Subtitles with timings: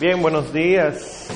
[0.00, 1.28] Bien, buenos días.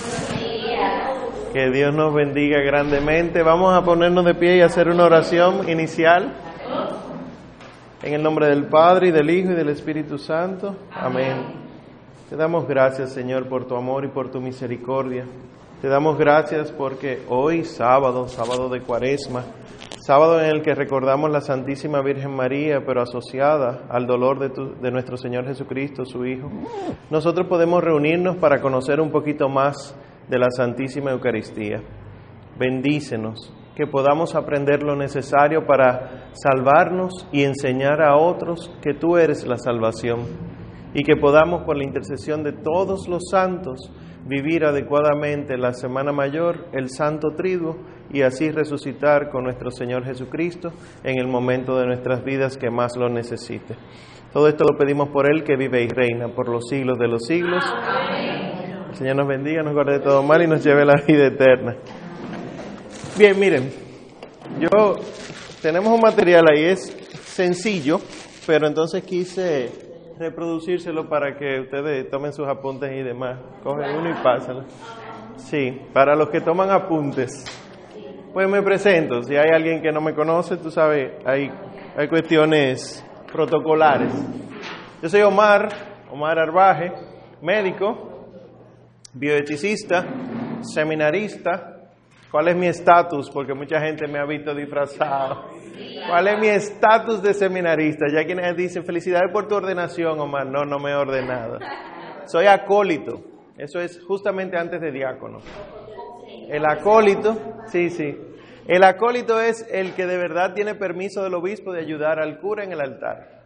[1.52, 3.42] Que Dios nos bendiga grandemente.
[3.42, 6.32] Vamos a ponernos de pie y hacer una oración inicial.
[8.04, 10.76] En el nombre del Padre y del Hijo y del Espíritu Santo.
[10.92, 11.38] Amén.
[12.30, 15.24] Te damos gracias, Señor, por tu amor y por tu misericordia.
[15.80, 19.42] Te damos gracias porque hoy, sábado, sábado de cuaresma,
[20.04, 25.16] sábado en el que recordamos la Santísima Virgen María, pero asociada al dolor de, nuestro
[25.16, 26.50] Señor Jesucristo, su Hijo,
[27.08, 29.96] nosotros podemos reunirnos para conocer un poquito más
[30.28, 31.80] de la Santísima Eucaristía.
[32.58, 39.46] Bendícenos, que podamos aprender lo necesario para salvarnos y enseñar a otros que tú eres
[39.46, 40.26] la salvación
[40.94, 43.92] y que podamos por la intercesión de todos los santos
[44.26, 47.76] vivir adecuadamente la Semana Mayor, el Santo Triduo
[48.12, 50.72] y así resucitar con nuestro Señor Jesucristo
[51.02, 53.76] en el momento de nuestras vidas que más lo necesite.
[54.32, 57.26] Todo esto lo pedimos por Él que vive y reina por los siglos de los
[57.26, 57.64] siglos.
[58.90, 61.26] El Señor nos bendiga, nos guarde de todo mal y nos lleve a la vida
[61.26, 61.76] eterna.
[63.18, 63.70] Bien, miren,
[64.58, 64.96] yo
[65.60, 68.00] tenemos un material ahí, es sencillo,
[68.46, 69.91] pero entonces quise
[70.22, 73.38] reproducírselo para que ustedes tomen sus apuntes y demás.
[73.62, 74.64] Cogen uno y pásenlo.
[75.36, 77.44] Sí, para los que toman apuntes.
[78.32, 81.50] Pues me presento, si hay alguien que no me conoce, tú sabes, hay,
[81.96, 84.12] hay cuestiones protocolares.
[85.02, 85.68] Yo soy Omar,
[86.10, 86.92] Omar Arbaje,
[87.42, 88.28] médico,
[89.12, 90.06] bioeticista,
[90.62, 91.71] seminarista.
[92.32, 93.30] ¿Cuál es mi estatus?
[93.30, 95.50] Porque mucha gente me ha visto disfrazado.
[96.08, 98.06] ¿Cuál es mi estatus de seminarista?
[98.10, 100.46] Ya quienes dicen, felicidades por tu ordenación, Omar.
[100.46, 101.58] No, no me he ordenado.
[102.24, 103.20] Soy acólito.
[103.58, 105.40] Eso es justamente antes de diácono.
[106.48, 108.18] El acólito, sí, sí.
[108.66, 112.64] El acólito es el que de verdad tiene permiso del obispo de ayudar al cura
[112.64, 113.42] en el altar.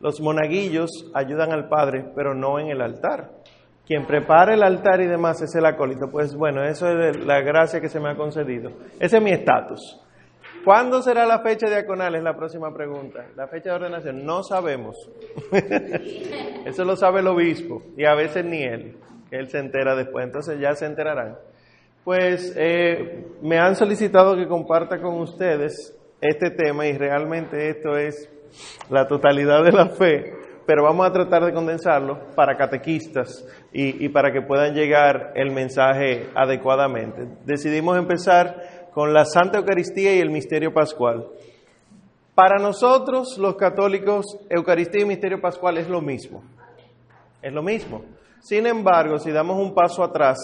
[0.00, 3.39] Los monaguillos ayudan al padre, pero no en el altar.
[3.90, 6.12] Quien prepara el altar y demás es el acólito.
[6.12, 8.70] Pues bueno, eso es la gracia que se me ha concedido.
[9.00, 10.00] Ese es mi estatus.
[10.64, 12.14] ¿Cuándo será la fecha diaconal?
[12.14, 13.26] Es la próxima pregunta.
[13.34, 14.94] La fecha de ordenación, no sabemos.
[16.64, 18.96] Eso lo sabe el obispo y a veces ni él,
[19.32, 20.24] él se entera después.
[20.24, 21.36] Entonces ya se enterarán.
[22.04, 28.30] Pues eh, me han solicitado que comparta con ustedes este tema y realmente esto es
[28.88, 30.32] la totalidad de la fe,
[30.66, 35.50] pero vamos a tratar de condensarlo para catequistas y, y para que puedan llegar el
[35.50, 37.26] mensaje adecuadamente.
[37.44, 41.26] Decidimos empezar con la Santa Eucaristía y el misterio pascual.
[42.34, 46.42] Para nosotros, los católicos, Eucaristía y misterio pascual es lo mismo.
[47.42, 48.02] Es lo mismo.
[48.40, 50.38] Sin embargo, si damos un paso atrás,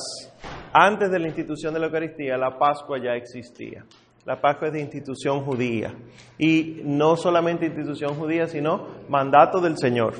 [0.72, 3.84] antes de la institución de la Eucaristía, la Pascua ya existía.
[4.26, 5.94] La Pascua es de institución judía.
[6.36, 10.14] Y no solamente institución judía, sino mandato del Señor.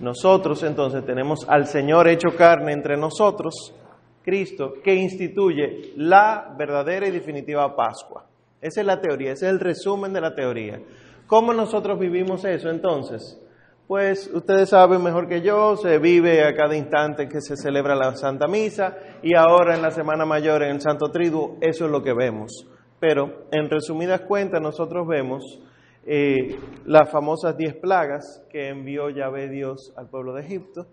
[0.00, 3.74] Nosotros entonces tenemos al Señor hecho carne entre nosotros,
[4.22, 8.24] Cristo, que instituye la verdadera y definitiva Pascua.
[8.62, 10.80] Esa es la teoría, ese es el resumen de la teoría.
[11.26, 13.38] ¿Cómo nosotros vivimos eso entonces?
[13.86, 18.16] Pues ustedes saben mejor que yo, se vive a cada instante que se celebra la
[18.16, 22.02] Santa Misa y ahora en la Semana Mayor, en el Santo Triduo, eso es lo
[22.02, 22.66] que vemos.
[22.98, 25.60] Pero en resumidas cuentas nosotros vemos
[26.06, 26.56] eh,
[26.86, 30.86] las famosas diez plagas que envió Yahvé Dios al pueblo de Egipto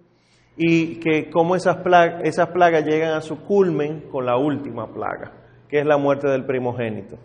[0.57, 5.31] y que cómo esas, plagas, esas plagas llegan a su culmen con la última plaga,
[5.69, 7.17] que es la muerte del primogénito.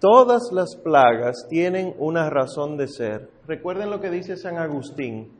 [0.00, 3.28] Todas las plagas tienen una razón de ser.
[3.46, 5.30] Recuerden lo que dice San Agustín.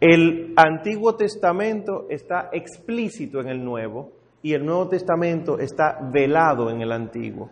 [0.00, 6.80] El Antiguo Testamento está explícito en el Nuevo y el Nuevo Testamento está velado en
[6.80, 7.50] el Antiguo.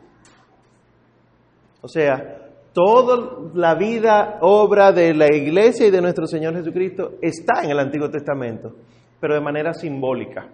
[1.82, 2.38] O sea,
[2.72, 7.78] toda la vida, obra de la Iglesia y de nuestro Señor Jesucristo está en el
[7.78, 8.72] Antiguo Testamento,
[9.20, 10.48] pero de manera simbólica.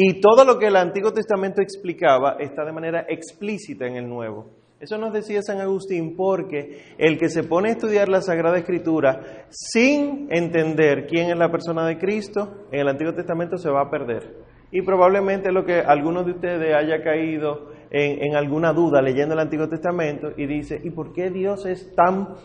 [0.00, 4.46] Y todo lo que el Antiguo Testamento explicaba está de manera explícita en el Nuevo.
[4.78, 9.48] Eso nos decía San Agustín porque el que se pone a estudiar la Sagrada Escritura
[9.50, 13.90] sin entender quién es la persona de Cristo en el Antiguo Testamento se va a
[13.90, 14.36] perder.
[14.70, 19.40] Y probablemente lo que algunos de ustedes haya caído en, en alguna duda leyendo el
[19.40, 22.36] Antiguo Testamento y dice, ¿y por qué Dios es tan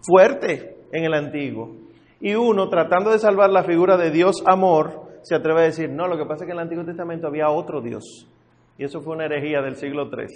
[0.00, 1.74] fuerte en el Antiguo?
[2.20, 6.06] Y uno, tratando de salvar la figura de Dios amor, se atreve a decir, no,
[6.06, 8.28] lo que pasa es que en el Antiguo Testamento había otro Dios.
[8.76, 10.26] Y eso fue una herejía del siglo III.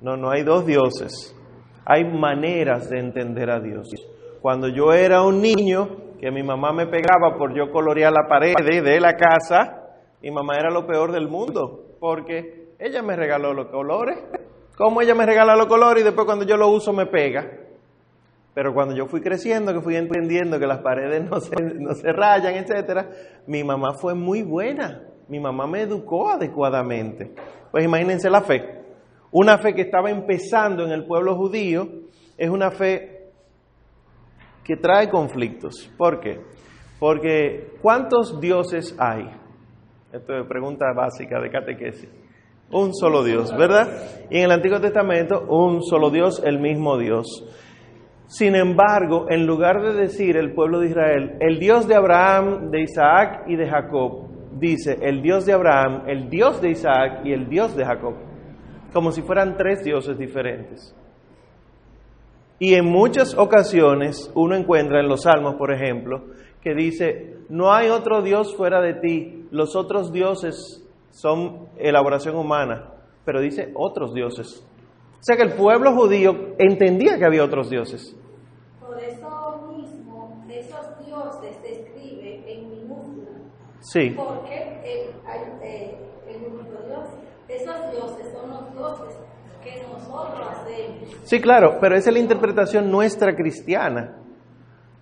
[0.00, 1.36] No, no hay dos dioses.
[1.84, 3.86] Hay maneras de entender a Dios.
[4.40, 8.54] Cuando yo era un niño, que mi mamá me pegaba por yo colorear la pared
[8.56, 9.82] de la casa,
[10.22, 14.18] mi mamá era lo peor del mundo, porque ella me regaló los colores.
[14.76, 17.63] ¿Cómo ella me regala los colores y después cuando yo lo uso me pega?
[18.54, 22.12] Pero cuando yo fui creciendo, que fui entendiendo que las paredes no se, no se
[22.12, 23.10] rayan, etcétera,
[23.46, 25.02] mi mamá fue muy buena.
[25.28, 27.34] Mi mamá me educó adecuadamente.
[27.70, 28.82] Pues imagínense la fe.
[29.32, 31.88] Una fe que estaba empezando en el pueblo judío
[32.38, 33.32] es una fe
[34.62, 35.90] que trae conflictos.
[35.98, 36.40] ¿Por qué?
[37.00, 39.28] Porque ¿cuántos dioses hay?
[40.12, 42.08] Esto es pregunta básica de catequesis.
[42.70, 43.88] Un solo Dios, ¿verdad?
[44.30, 47.44] Y en el Antiguo Testamento, un solo Dios, el mismo Dios.
[48.26, 52.82] Sin embargo, en lugar de decir el pueblo de Israel, el Dios de Abraham, de
[52.82, 54.28] Isaac y de Jacob,
[54.58, 58.14] dice el Dios de Abraham, el Dios de Isaac y el Dios de Jacob,
[58.92, 60.94] como si fueran tres dioses diferentes.
[62.58, 66.24] Y en muchas ocasiones uno encuentra en los salmos, por ejemplo,
[66.62, 72.90] que dice, no hay otro Dios fuera de ti, los otros dioses son elaboración humana,
[73.24, 74.66] pero dice otros dioses.
[75.24, 78.14] O sea que el pueblo judío entendía que había otros dioses.
[78.78, 83.30] Por eso mismo, esos dioses se escribe en minúscula.
[83.80, 84.10] Sí.
[84.14, 85.14] Porque el,
[85.62, 85.94] el,
[86.28, 87.08] el único Dios,
[87.48, 89.16] esos dioses son los dioses
[89.62, 91.16] que nosotros hacemos.
[91.22, 94.18] Sí, claro, pero esa es la interpretación nuestra cristiana.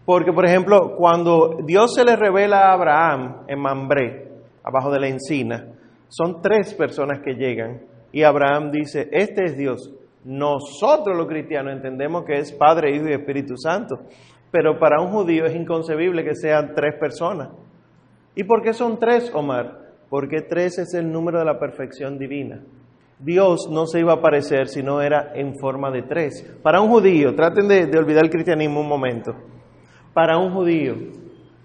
[0.04, 4.30] Porque, por ejemplo, cuando Dios se le revela a Abraham en Mambré,
[4.62, 5.66] abajo de la encina,
[6.06, 7.80] son tres personas que llegan
[8.12, 9.92] y Abraham dice, este es Dios.
[10.24, 14.00] Nosotros los cristianos entendemos que es Padre, Hijo y Espíritu Santo,
[14.50, 17.50] pero para un judío es inconcebible que sean tres personas.
[18.34, 19.80] ¿Y por qué son tres, Omar?
[20.08, 22.60] Porque tres es el número de la perfección divina.
[23.19, 26.58] Dios no se iba a aparecer si no era en forma de tres.
[26.62, 29.34] Para un judío, traten de, de olvidar el cristianismo un momento.
[30.12, 30.94] Para un judío,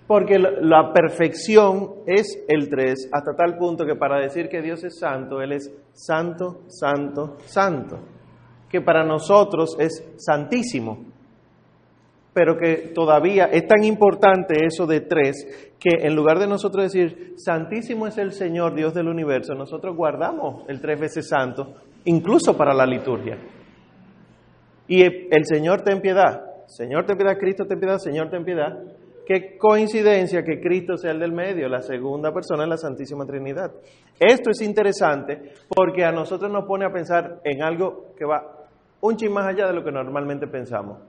[0.08, 4.98] porque la perfección es el tres, hasta tal punto que para decir que Dios es
[5.00, 8.00] santo, Él es santo, santo, santo.
[8.70, 11.06] Que para nosotros es santísimo.
[12.34, 17.34] Pero que todavía es tan importante eso de tres que en lugar de nosotros decir
[17.38, 21.76] santísimo es el Señor, Dios del universo, nosotros guardamos el tres veces santo,
[22.06, 23.38] incluso para la liturgia.
[24.88, 28.78] Y el Señor ten piedad, Señor ten piedad, Cristo ten piedad, Señor ten piedad.
[29.26, 33.72] Qué coincidencia que Cristo sea el del medio, la segunda persona en la Santísima Trinidad.
[34.18, 38.57] Esto es interesante porque a nosotros nos pone a pensar en algo que va
[39.02, 41.00] un chin más allá de lo que normalmente pensamos.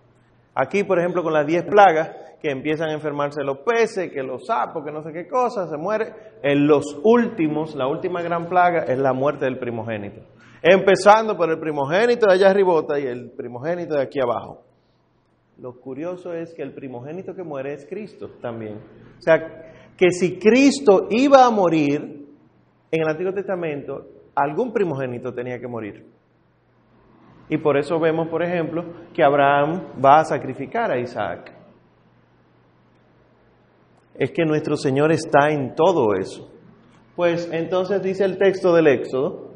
[0.54, 4.46] Aquí, por ejemplo, con las diez plagas, que empiezan a enfermarse los peces, que los
[4.46, 6.12] sapos, que no sé qué cosa, se muere.
[6.42, 10.20] En los últimos, la última gran plaga es la muerte del primogénito.
[10.62, 14.62] Empezando por el primogénito de allá arribota y el primogénito de aquí abajo.
[15.58, 18.76] Lo curioso es que el primogénito que muere es Cristo también.
[19.18, 19.38] O sea,
[19.96, 22.26] que si Cristo iba a morir
[22.90, 24.06] en el Antiguo Testamento,
[24.36, 26.04] algún primogénito tenía que morir.
[27.48, 28.84] Y por eso vemos, por ejemplo,
[29.14, 31.52] que Abraham va a sacrificar a Isaac.
[34.14, 36.50] Es que nuestro Señor está en todo eso.
[37.16, 39.48] Pues entonces dice el texto del Éxodo,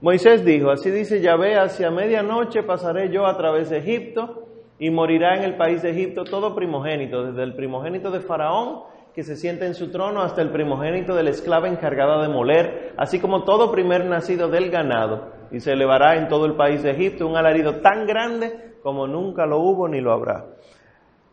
[0.00, 4.46] Moisés dijo, así dice Yahvé, hacia medianoche pasaré yo a través de Egipto
[4.78, 9.24] y morirá en el país de Egipto todo primogénito, desde el primogénito de Faraón que
[9.24, 13.18] se sienta en su trono hasta el primogénito de la esclava encargada de moler, así
[13.18, 17.26] como todo primer nacido del ganado, y se elevará en todo el país de Egipto
[17.26, 20.46] un alarido tan grande como nunca lo hubo ni lo habrá.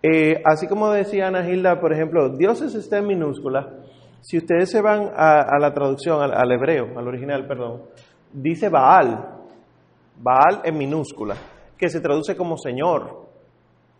[0.01, 3.73] Eh, así como decía Ana Hilda, por ejemplo, dioses está en minúscula.
[4.21, 7.83] Si ustedes se van a, la traducción, al, al hebreo, al original, perdón,
[8.31, 9.35] dice Baal,
[10.17, 11.35] Baal en minúscula,
[11.77, 13.25] que se traduce como Señor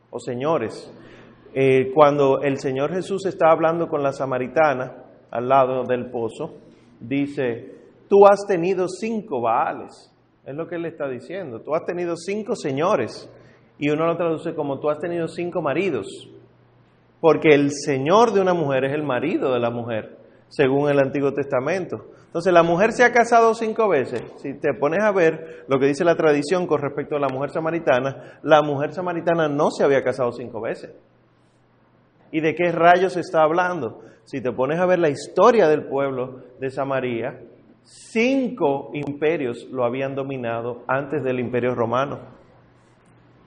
[0.10, 0.91] o señores.
[1.53, 6.57] Eh, cuando el Señor Jesús está hablando con la samaritana al lado del pozo,
[7.00, 7.75] dice,
[8.15, 10.10] tú has tenido cinco Baales.
[10.45, 11.60] Es lo que él está diciendo.
[11.60, 13.29] Tú has tenido cinco señores.
[13.77, 16.07] Y uno lo traduce como tú has tenido cinco maridos.
[17.19, 20.17] Porque el Señor de una mujer es el marido de la mujer,
[20.48, 22.05] según el Antiguo Testamento.
[22.27, 24.24] Entonces, la mujer se ha casado cinco veces.
[24.38, 27.50] Si te pones a ver lo que dice la tradición con respecto a la mujer
[27.50, 30.95] samaritana, la mujer samaritana no se había casado cinco veces.
[32.31, 34.00] ¿Y de qué rayos está hablando?
[34.24, 37.41] Si te pones a ver la historia del pueblo de Samaria,
[37.86, 42.20] cinco imperios lo habían dominado antes del imperio romano.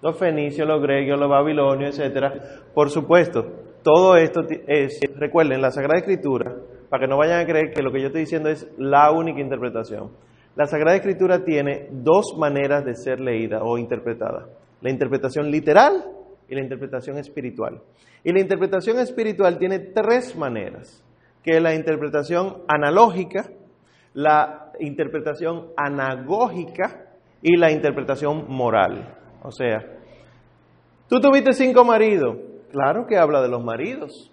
[0.01, 2.33] Los fenicios, los griegos, los babilonios, etcétera.
[2.73, 3.45] Por supuesto,
[3.83, 6.55] todo esto es, recuerden, la Sagrada Escritura,
[6.89, 9.41] para que no vayan a creer que lo que yo estoy diciendo es la única
[9.41, 10.11] interpretación.
[10.55, 14.47] La Sagrada Escritura tiene dos maneras de ser leída o interpretada.
[14.81, 16.05] La interpretación literal
[16.49, 17.81] y la interpretación espiritual.
[18.25, 21.05] Y la interpretación espiritual tiene tres maneras,
[21.43, 23.51] que es la interpretación analógica,
[24.19, 27.07] la interpretación anagógica
[27.41, 29.17] y la interpretación moral.
[29.43, 29.99] O sea,
[31.09, 32.37] Tú tuviste cinco maridos.
[32.71, 34.31] Claro que habla de los maridos,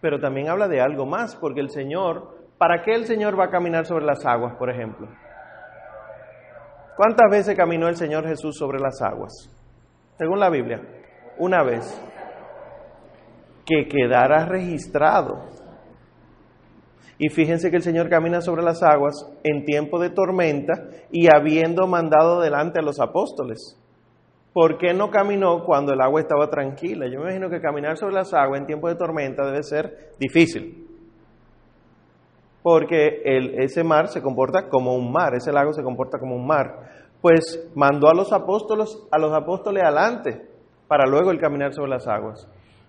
[0.00, 3.50] pero también habla de algo más, porque el Señor, ¿para qué el Señor va a
[3.50, 5.06] caminar sobre las aguas, por ejemplo?
[6.96, 9.32] ¿Cuántas veces caminó el Señor Jesús sobre las aguas?
[10.16, 10.82] Según la Biblia,
[11.38, 11.86] una vez.
[13.64, 15.44] Que quedara registrado.
[17.18, 21.88] Y fíjense que el Señor camina sobre las aguas en tiempo de tormenta y habiendo
[21.88, 23.76] mandado delante a los apóstoles.
[24.52, 27.06] ¿Por qué no caminó cuando el agua estaba tranquila?
[27.06, 30.86] Yo me imagino que caminar sobre las aguas en tiempo de tormenta debe ser difícil.
[32.62, 36.46] Porque el, ese mar se comporta como un mar, ese lago se comporta como un
[36.46, 36.88] mar.
[37.20, 40.46] Pues mandó a los apóstoles, a los apóstoles adelante
[40.86, 42.48] para luego el caminar sobre las aguas.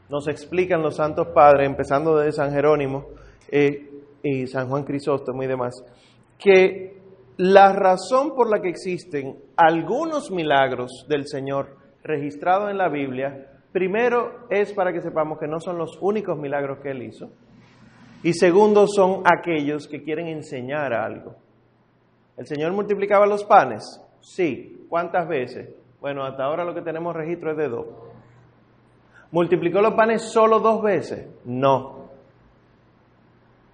[0.09, 3.05] Nos explican los santos padres, empezando desde San Jerónimo
[3.51, 3.88] eh,
[4.23, 5.73] y San Juan Crisóstomo y demás,
[6.37, 6.99] que
[7.37, 14.47] la razón por la que existen algunos milagros del Señor registrados en la Biblia, primero
[14.49, 17.29] es para que sepamos que no son los únicos milagros que Él hizo,
[18.23, 21.35] y segundo son aquellos que quieren enseñar algo.
[22.35, 23.83] ¿El Señor multiplicaba los panes?
[24.21, 24.85] Sí.
[24.89, 25.69] ¿Cuántas veces?
[26.01, 27.85] Bueno, hasta ahora lo que tenemos registro es de dos.
[29.31, 31.27] ¿Multiplicó los panes solo dos veces?
[31.45, 31.98] No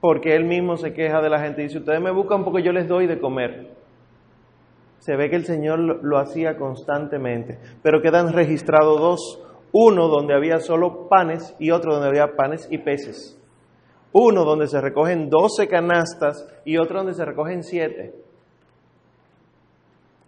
[0.05, 2.71] porque él mismo se queja de la gente y dice, ustedes me buscan porque yo
[2.71, 3.71] les doy de comer.
[4.99, 10.59] Se ve que el Señor lo, hacía constantemente, pero quedan registrados dos, uno donde había
[10.59, 13.35] solo panes y otro donde había panes y peces.
[14.11, 18.13] Uno donde se recogen doce canastas y otro donde se recogen siete.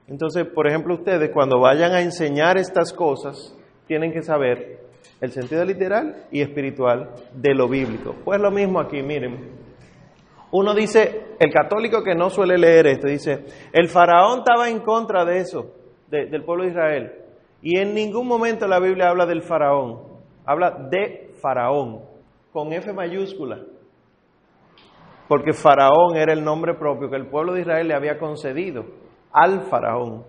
[0.07, 3.55] Entonces, por ejemplo, ustedes cuando vayan a enseñar estas cosas,
[3.85, 4.79] tienen que saber
[5.21, 8.15] el sentido literal y espiritual de lo bíblico.
[8.25, 9.56] Pues lo mismo aquí, miren.
[10.51, 15.25] Uno dice, el católico que no suele leer esto, dice, el faraón estaba en contra
[15.25, 15.73] de eso,
[16.09, 17.11] del pueblo de Israel.
[17.61, 20.03] Y en ningún momento la Biblia habla del faraón,
[20.45, 22.01] habla de faraón,
[22.53, 23.59] con F mayúscula.
[25.27, 28.85] Porque faraón era el nombre propio que el pueblo de Israel le había concedido
[29.33, 30.23] al faraón.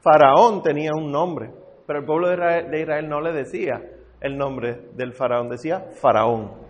[0.00, 1.50] Faraón tenía un nombre,
[1.86, 3.82] pero el pueblo de Israel, no le decía
[4.20, 6.69] el nombre del faraón, decía faraón.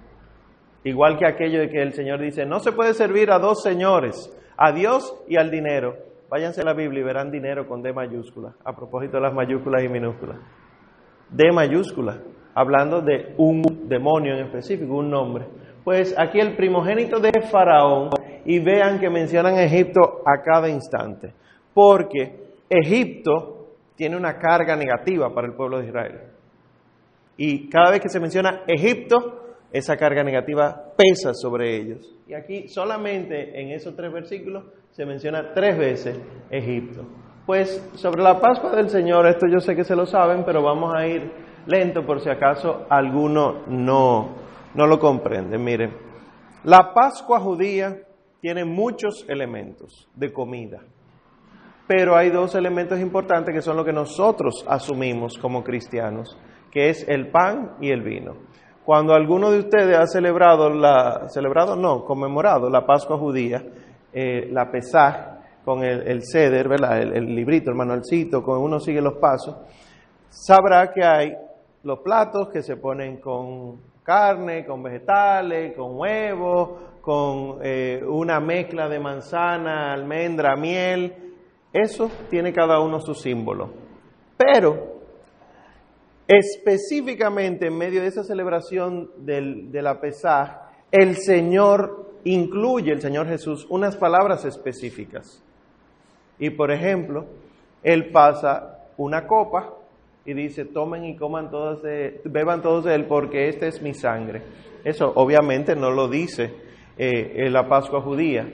[0.85, 4.35] Igual que aquello de que el Señor dice, no se puede servir a dos señores,
[4.57, 5.97] a Dios y al dinero.
[6.29, 9.83] Váyanse a la Biblia y verán dinero con D mayúscula, a propósito de las mayúsculas
[9.83, 10.39] y minúsculas.
[11.29, 12.19] D mayúscula,
[12.55, 15.47] hablando de un demonio en específico, un nombre.
[15.85, 18.11] Pues aquí el primogénito de Faraón,
[18.45, 21.33] y vean que mencionan Egipto a cada instante,
[21.75, 26.21] porque Egipto tiene una carga negativa para el pueblo de Israel.
[27.37, 32.17] Y cada vez que se menciona Egipto, esa carga negativa pesa sobre ellos.
[32.27, 36.19] Y aquí solamente en esos tres versículos se menciona tres veces
[36.51, 37.05] Egipto.
[37.47, 40.93] Pues sobre la Pascua del Señor, esto yo sé que se lo saben, pero vamos
[40.95, 41.31] a ir
[41.67, 44.37] lento por si acaso alguno no,
[44.75, 45.59] no lo comprende.
[45.59, 45.93] Miren,
[46.65, 47.97] la Pascua judía
[48.41, 50.81] tiene muchos elementos de comida,
[51.87, 56.37] pero hay dos elementos importantes que son lo que nosotros asumimos como cristianos,
[56.71, 58.37] que es el pan y el vino.
[58.91, 63.63] Cuando alguno de ustedes ha celebrado, la, celebrado no, conmemorado la Pascua judía,
[64.13, 65.15] eh, la Pesaj,
[65.65, 67.01] con el, ceder, ¿verdad?
[67.01, 69.59] El, librito, el manualcito, con uno sigue los pasos,
[70.29, 71.33] sabrá que hay
[71.85, 76.71] los platos que se ponen con carne, con vegetales, con huevos,
[77.01, 81.15] con eh, una mezcla de manzana, almendra, miel.
[81.73, 83.71] Eso tiene cada uno su símbolo.
[84.37, 85.00] Pero
[86.33, 90.61] Específicamente en medio de esa celebración de la Pesaj,
[90.93, 95.43] el Señor incluye, el Señor Jesús, unas palabras específicas.
[96.39, 97.27] Y por ejemplo,
[97.83, 99.75] Él pasa una copa
[100.25, 103.93] y dice, tomen y coman todos, de, beban todos de Él porque esta es mi
[103.93, 104.41] sangre.
[104.85, 106.55] Eso obviamente no lo dice
[106.97, 108.49] eh, en la Pascua judía.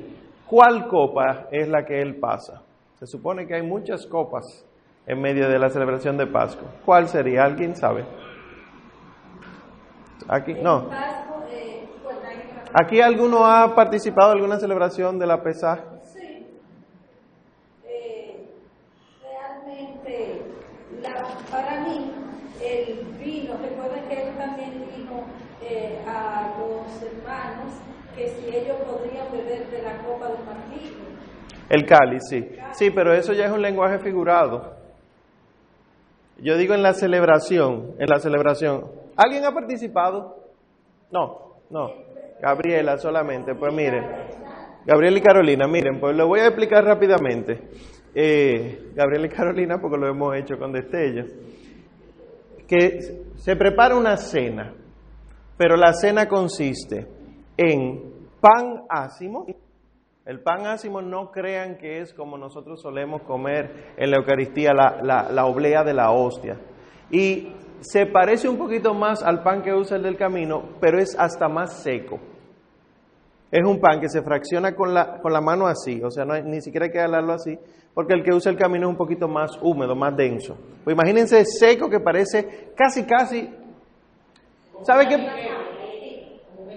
[0.47, 2.63] ¿Cuál copa es la que Él pasa?
[2.99, 4.65] Se supone que hay muchas copas
[5.07, 6.69] en medio de la celebración de Pascua.
[6.85, 7.45] ¿Cuál sería?
[7.45, 8.05] ¿Alguien sabe?
[10.29, 10.91] Aquí, no.
[12.75, 15.79] ¿Aquí alguno ha participado en alguna celebración de la Pesaj?
[16.03, 16.47] Sí.
[17.85, 18.49] Eh,
[19.23, 20.43] realmente,
[21.51, 22.13] para mí,
[22.61, 25.25] el vino, recuerden que él también dijo
[25.63, 27.75] eh, a los hermanos
[28.17, 30.97] que si ellos podrían beber de la copa del martillo.
[31.71, 32.49] El cáliz, sí.
[32.73, 34.76] Sí, pero eso ya es un lenguaje figurado.
[36.39, 38.85] Yo digo en la celebración, en la celebración.
[39.17, 40.37] ¿Alguien ha participado?
[41.11, 41.91] No, no.
[42.41, 43.55] Gabriela solamente.
[43.55, 44.05] Pues miren,
[44.85, 47.71] Gabriela y Carolina, miren, pues lo voy a explicar rápidamente.
[48.15, 51.25] Eh, Gabriela y Carolina, porque lo hemos hecho con destello.
[52.67, 52.99] que
[53.37, 54.75] se prepara una cena,
[55.57, 57.07] pero la cena consiste
[57.57, 59.47] en pan ácimo.
[60.27, 65.29] El pan ácimo no crean que es como nosotros solemos comer en la Eucaristía la,
[65.31, 66.59] la oblea de la hostia.
[67.13, 71.17] Y se parece un poquito más al pan que usa el del camino, pero es
[71.17, 72.19] hasta más seco.
[73.53, 76.37] Es un pan que se fracciona con la, con la mano así, o sea, no
[76.41, 77.57] ni siquiera hay que alarlo así,
[77.95, 80.57] porque el que usa el camino es un poquito más húmedo, más denso.
[80.83, 83.49] Pues imagínense seco que parece casi, casi,
[84.83, 85.17] ¿sabe qué?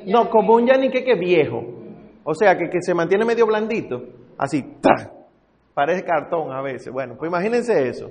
[0.06, 1.79] No, como un yaniqueque viejo,
[2.24, 4.02] o sea, que, que se mantiene medio blandito,
[4.38, 4.64] así,
[5.74, 6.92] parece cartón a veces.
[6.92, 8.10] Bueno, pues imagínense eso.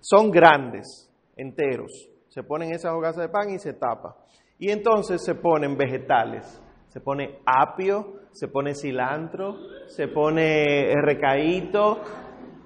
[0.00, 2.08] Son grandes, enteros.
[2.28, 4.16] Se ponen esas hogazas de pan y se tapa.
[4.58, 6.60] Y entonces se ponen vegetales.
[6.88, 12.00] Se pone apio, se pone cilantro, se pone recaíto.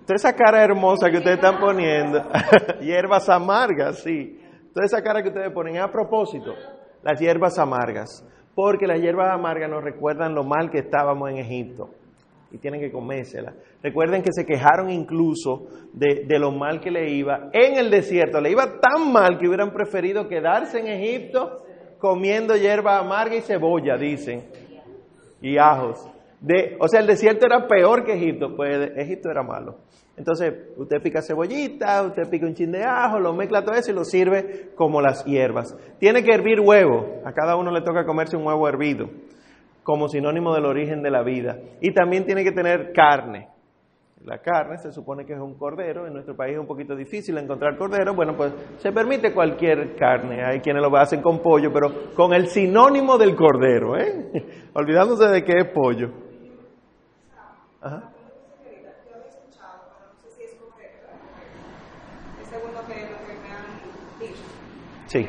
[0.02, 2.22] Toda esa cara hermosa que ustedes están poniendo,
[2.80, 4.40] hierbas amargas, sí.
[4.74, 6.52] Toda esa cara que ustedes ponen, a propósito,
[7.02, 11.90] las hierbas amargas, porque las hierbas amargas nos recuerdan lo mal que estábamos en Egipto
[12.52, 13.52] y tienen que comérsela.
[13.82, 18.40] Recuerden que se quejaron incluso de, de, lo mal que le iba en el desierto.
[18.40, 21.64] Le iba tan mal que hubieran preferido quedarse en Egipto
[21.98, 24.44] comiendo hierba amarga y cebolla, dicen,
[25.40, 26.06] y ajos.
[26.38, 29.78] De, o sea, el desierto era peor que Egipto, pues Egipto era malo.
[30.16, 33.94] Entonces, usted pica cebollita, usted pica un chin de ajo, lo mezcla todo eso y
[33.94, 35.76] lo sirve como las hierbas.
[35.98, 37.20] Tiene que hervir huevo.
[37.24, 39.08] A cada uno le toca comerse un huevo hervido
[39.82, 41.58] como sinónimo del origen de la vida.
[41.80, 43.48] Y también tiene que tener carne.
[44.24, 47.36] La carne se supone que es un cordero, en nuestro país es un poquito difícil
[47.36, 52.14] encontrar cordero, bueno, pues se permite cualquier carne, hay quienes lo hacen con pollo, pero
[52.14, 54.70] con el sinónimo del cordero, ¿eh?
[54.72, 56.08] olvidándose de que es pollo.
[57.82, 58.14] Ajá.
[65.14, 65.24] Sí.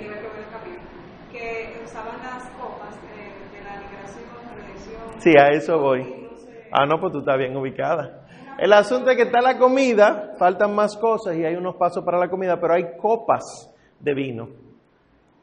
[5.20, 6.28] Sí, a eso voy.
[6.72, 8.26] Ah, no, pues tú estás bien ubicada.
[8.58, 12.18] El asunto es que está la comida, faltan más cosas y hay unos pasos para
[12.18, 14.48] la comida, pero hay copas de vino.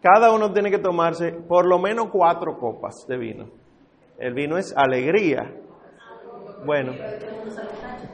[0.01, 3.47] Cada uno tiene que tomarse por lo menos cuatro copas de vino.
[4.19, 5.53] El vino es alegría.
[6.65, 6.95] Bueno,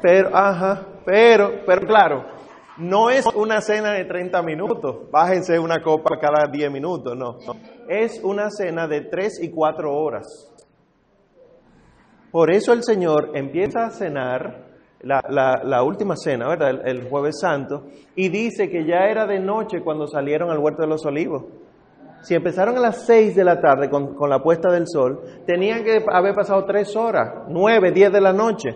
[0.02, 2.37] pero, ajá, pero, pero claro,
[2.78, 7.38] no es una cena de 30 minutos, bájense una copa cada 10 minutos, no.
[7.88, 10.52] Es una cena de 3 y 4 horas.
[12.30, 14.68] Por eso el Señor empieza a cenar
[15.00, 16.86] la, última cena, ¿verdad?
[16.86, 20.88] El, jueves santo, y dice que ya era de noche cuando salieron al huerto de
[20.88, 21.44] los olivos.
[22.20, 26.04] Si empezaron a las seis de la tarde con, la puesta del sol, tenían que
[26.10, 28.70] haber pasado tres horas, nueve, diez de la noche.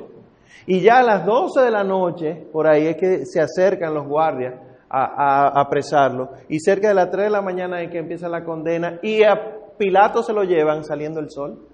[0.67, 4.07] Y ya a las doce de la noche, por ahí es que se acercan los
[4.07, 4.55] guardias
[4.89, 6.31] a, apresarlo.
[6.49, 9.59] Y cerca de las tres de la mañana es que empieza la condena y a
[9.79, 11.67] Pilato se lo llevan saliendo el sol.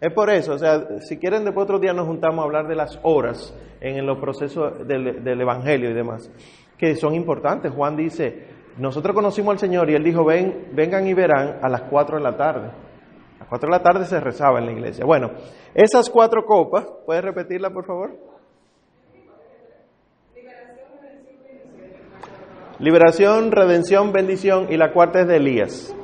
[0.00, 2.74] Es por eso, o sea, si quieren después otro día nos juntamos a hablar de
[2.74, 6.30] las horas en los procesos del, Evangelio y demás,
[6.76, 7.72] que son importantes.
[7.72, 8.46] Juan dice,
[8.78, 12.22] nosotros conocimos al Señor y Él dijo, ven, vengan y verán a las 4 de
[12.22, 12.70] la tarde.
[13.46, 15.04] Las 4 de la tarde se rezaba en la iglesia.
[15.04, 15.30] Bueno,
[15.72, 18.16] esas cuatro copas, ¿puedes repetirla por favor?
[22.80, 25.96] Liberación, redención, bendición y la cuarta es de Elías,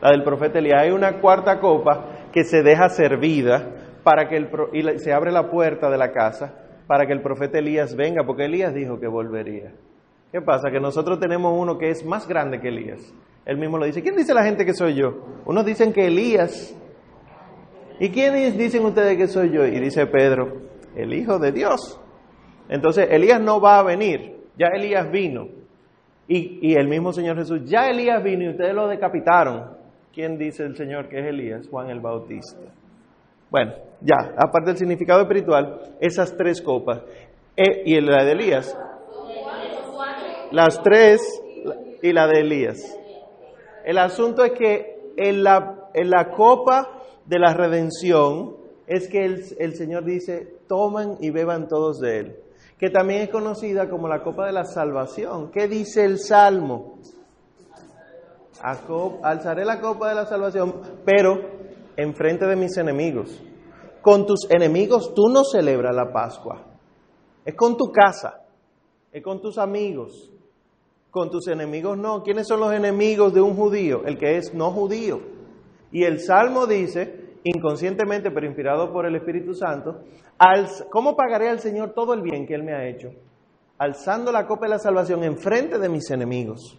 [0.00, 0.82] la del profeta Elías.
[0.82, 3.68] Hay una cuarta copa que se deja servida
[4.02, 6.54] para que el, y se abre la puerta de la casa
[6.86, 9.72] para que el profeta Elías venga, porque Elías dijo que volvería.
[10.32, 10.70] ¿Qué pasa?
[10.70, 13.12] Que nosotros tenemos uno que es más grande que Elías.
[13.44, 14.02] Él mismo lo dice.
[14.02, 15.14] ¿Quién dice la gente que soy yo?
[15.44, 16.76] Unos dicen que Elías.
[17.98, 19.64] ¿Y quiénes dicen ustedes que soy yo?
[19.64, 20.60] Y dice Pedro,
[20.94, 22.00] el Hijo de Dios.
[22.68, 24.36] Entonces Elías no va a venir.
[24.58, 25.48] Ya Elías vino.
[26.28, 29.76] Y, y el mismo Señor Jesús, ya Elías vino y ustedes lo decapitaron.
[30.12, 31.68] ¿Quién dice el Señor que es Elías?
[31.68, 32.58] Juan el Bautista.
[33.50, 37.02] Bueno, ya, aparte del significado espiritual, esas tres copas.
[37.56, 38.76] Eh, y la de Elías.
[40.50, 41.20] Las tres
[42.02, 42.98] y la de Elías.
[43.84, 46.95] El asunto es que en la, en la copa
[47.26, 52.36] de la redención es que el, el Señor dice, toman y beban todos de él.
[52.78, 55.50] Que también es conocida como la copa de la salvación.
[55.50, 56.98] ¿Qué dice el Salmo?
[59.22, 61.38] alzaré la copa de la salvación, pero
[61.96, 63.42] enfrente de mis enemigos.
[64.02, 66.62] Con tus enemigos tú no celebras la Pascua.
[67.44, 68.42] Es con tu casa,
[69.12, 70.30] es con tus amigos.
[71.10, 72.22] Con tus enemigos no.
[72.22, 74.04] ¿Quiénes son los enemigos de un judío?
[74.04, 75.35] El que es no judío.
[75.92, 80.02] Y el Salmo dice, inconscientemente, pero inspirado por el Espíritu Santo,
[80.90, 83.10] ¿cómo pagaré al Señor todo el bien que Él me ha hecho?
[83.78, 86.78] Alzando la copa de la salvación enfrente de mis enemigos.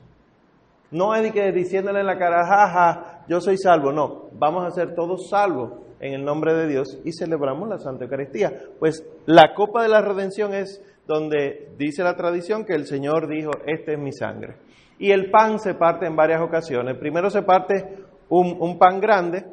[0.92, 3.92] No es que diciéndole en la cara, jaja, yo soy salvo.
[3.92, 8.06] No, vamos a ser todos salvos en el nombre de Dios y celebramos la Santa
[8.06, 8.54] Eucaristía.
[8.80, 13.52] Pues la copa de la redención es donde dice la tradición que el Señor dijo,
[13.66, 14.58] este es mi sangre.
[15.00, 16.98] Y el pan se parte en varias ocasiones.
[16.98, 19.46] Primero se parte un, pan grande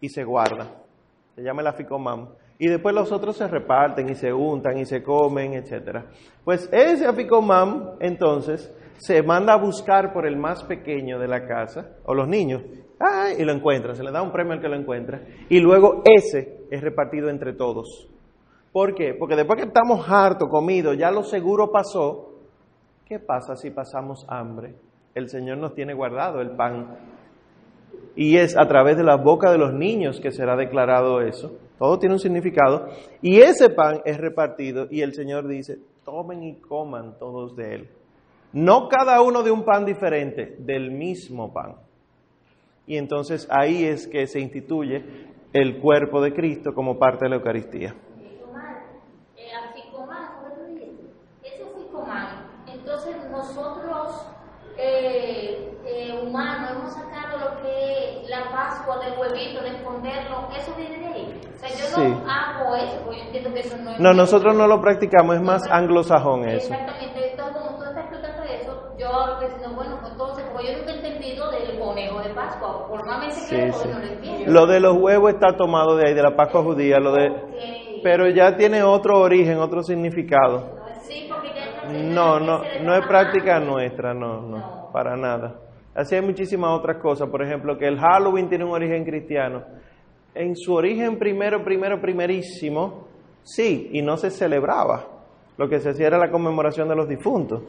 [0.00, 0.66] y se guarda.
[1.34, 2.28] Se llama el aficomam.
[2.58, 6.04] Y después los otros se reparten y se untan y se comen, etc.
[6.44, 11.96] Pues ese aficomam, entonces, se manda a buscar por el más pequeño de la casa,
[12.04, 12.62] o los niños,
[13.38, 16.66] y lo encuentra, se le da un premio al que lo encuentra, y luego ese
[16.70, 18.08] es repartido entre todos.
[18.72, 19.14] ¿Por qué?
[19.14, 22.34] Porque después que estamos hartos, comidos, ya lo seguro pasó,
[23.06, 24.74] ¿qué pasa si pasamos hambre?
[25.14, 26.94] El Señor nos tiene guardado el pan.
[28.16, 31.58] Y es a través de la boca de los niños que será declarado eso.
[31.78, 32.88] Todo tiene un significado.
[33.22, 37.90] Y ese pan es repartido y el Señor dice, tomen y coman todos de él.
[38.52, 41.76] No cada uno de un pan diferente, del mismo pan.
[42.86, 45.04] Y entonces ahí es que se instituye
[45.52, 47.94] el cuerpo de Cristo como parte de la Eucaristía.
[52.66, 54.26] Entonces nosotros
[54.78, 60.98] eh, eh, humanos hemos sacado lo que la Pascua del huevito, de esconderlo, eso viene
[60.98, 61.40] de ahí.
[61.54, 62.24] O sea, yo
[62.76, 64.00] no hago eso, porque yo entiendo que eso no es...
[64.00, 66.72] No, nosotros no lo practicamos, es más anglosajón eso.
[66.72, 70.78] Exactamente, entonces como tú estás explicando eso, yo hablo diciendo, bueno, pues entonces, porque yo
[70.78, 73.88] nunca he entendido del conejo de Pascua, formalmente sí, que sí.
[73.88, 74.52] no lo entiendo.
[74.52, 77.30] Lo de los huevos está tomado de ahí, de la Pascua judía, lo de...
[77.30, 78.00] Okay.
[78.02, 80.76] Pero ya tiene otro origen, otro significado.
[81.00, 85.60] Sí, porque ya no, no, no es práctica nuestra, no, no, para nada.
[85.94, 89.64] Así hay muchísimas otras cosas, por ejemplo, que el Halloween tiene un origen cristiano.
[90.36, 93.08] En su origen primero, primero, primerísimo,
[93.42, 95.06] sí, y no se celebraba.
[95.56, 97.62] Lo que se hacía era la conmemoración de los difuntos.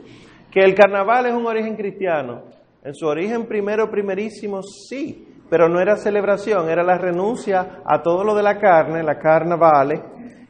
[0.52, 2.44] Que el carnaval es un origen cristiano.
[2.84, 8.24] En su origen primero, primerísimo, sí, pero no era celebración, era la renuncia a todo
[8.26, 10.02] lo de la carne, la carnavale,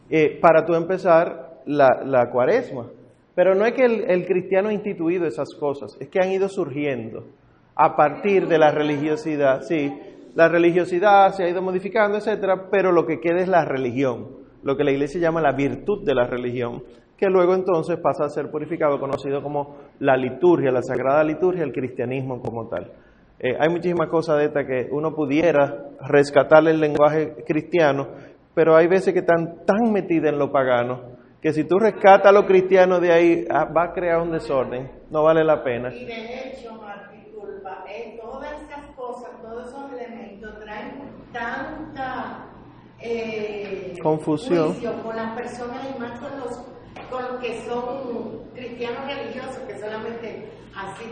[0.10, 2.88] eh, para tú empezar la, la cuaresma.
[3.36, 6.50] Pero no es que el, el, cristiano ha instituido esas cosas, es que han ido
[6.50, 7.28] surgiendo
[7.76, 9.62] a partir de la religiosidad.
[9.62, 9.94] Sí,
[10.38, 14.78] la religiosidad se ha ido modificando, etcétera, pero lo que queda es la religión, lo
[14.78, 16.84] que la iglesia llama la virtud de la religión,
[17.18, 21.74] que luego entonces pasa a ser purificado, conocido como la liturgia, la sagrada liturgia, el
[21.74, 22.92] cristianismo como tal.
[23.40, 28.08] Eh, hay muchísimas cosas de estas que uno pudiera rescatar el lenguaje cristiano,
[28.54, 32.32] pero hay veces que están tan metidas en lo pagano que si tú rescatas a
[32.32, 35.92] los cristianos de ahí, ah, va a crear un desorden, no vale la pena.
[35.92, 36.80] Y de hecho,
[37.90, 41.02] Eh, todas esas cosas, todos esos elementos traen
[41.32, 42.46] tanta
[43.00, 46.58] eh, confusión con las personas y más con los,
[47.10, 51.06] con los que son cristianos religiosos, que solamente así.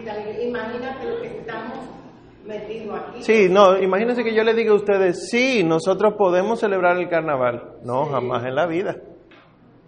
[0.48, 1.78] Imagínate lo que estamos
[2.46, 3.24] metidos aquí.
[3.24, 7.78] Sí, no, imagínense que yo le diga a ustedes, sí, nosotros podemos celebrar el carnaval.
[7.84, 8.12] No, sí.
[8.12, 8.96] jamás en la vida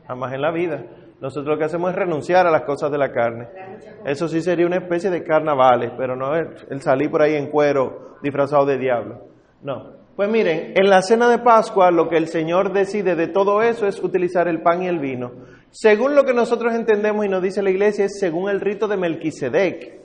[0.07, 0.83] jamás en la vida.
[1.19, 3.47] Nosotros lo que hacemos es renunciar a las cosas de la carne.
[4.05, 8.17] Eso sí sería una especie de carnavales, pero no el salir por ahí en cuero
[8.21, 9.21] disfrazado de diablo.
[9.61, 9.97] No.
[10.15, 13.85] Pues miren, en la cena de Pascua lo que el Señor decide de todo eso
[13.85, 15.31] es utilizar el pan y el vino.
[15.69, 18.97] Según lo que nosotros entendemos y nos dice la iglesia, es según el rito de
[18.97, 19.99] Melquisedec.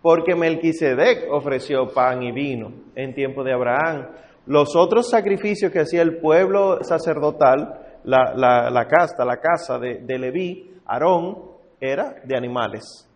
[0.00, 4.08] Porque Melquisedec ofreció pan y vino en tiempo de Abraham.
[4.46, 10.18] Los otros sacrificios que hacía el pueblo sacerdotal la, la, casta, la casa de, de
[10.18, 11.36] Leví, Aarón,
[11.80, 13.08] era de animales.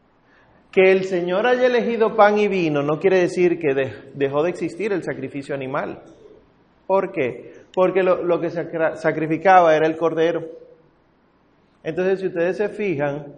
[0.71, 4.51] Que el Señor haya elegido pan y vino no quiere decir que de, dejó de
[4.51, 6.03] existir el sacrificio animal.
[6.87, 7.53] ¿Por qué?
[7.75, 10.41] Porque lo, lo que sacrificaba era el cordero.
[11.83, 13.35] Entonces, si ustedes se fijan,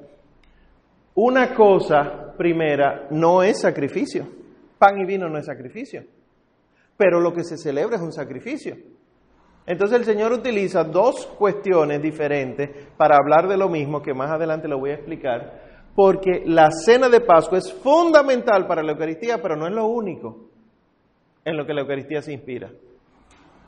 [1.15, 4.27] una cosa primera no es sacrificio.
[4.79, 6.05] Pan y vino no es sacrificio.
[6.97, 8.77] Pero lo que se celebra es un sacrificio.
[9.66, 14.68] Entonces el Señor utiliza dos cuestiones diferentes para hablar de lo mismo, que más adelante
[14.68, 15.61] lo voy a explicar,
[15.94, 20.51] porque la cena de Pascua es fundamental para la Eucaristía, pero no es lo único
[21.44, 22.70] en lo que la Eucaristía se inspira.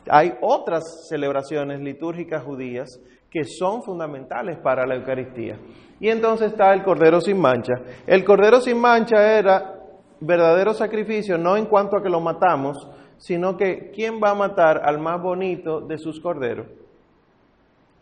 [0.08, 3.00] Hay otras celebraciones litúrgicas judías
[3.30, 5.58] que son fundamentales para la Eucaristía.
[6.00, 7.74] Y entonces está el Cordero sin mancha.
[8.06, 9.78] El Cordero sin mancha era
[10.20, 12.76] verdadero sacrificio, no en cuanto a que lo matamos,
[13.22, 16.66] sino que ¿quién va a matar al más bonito de sus corderos?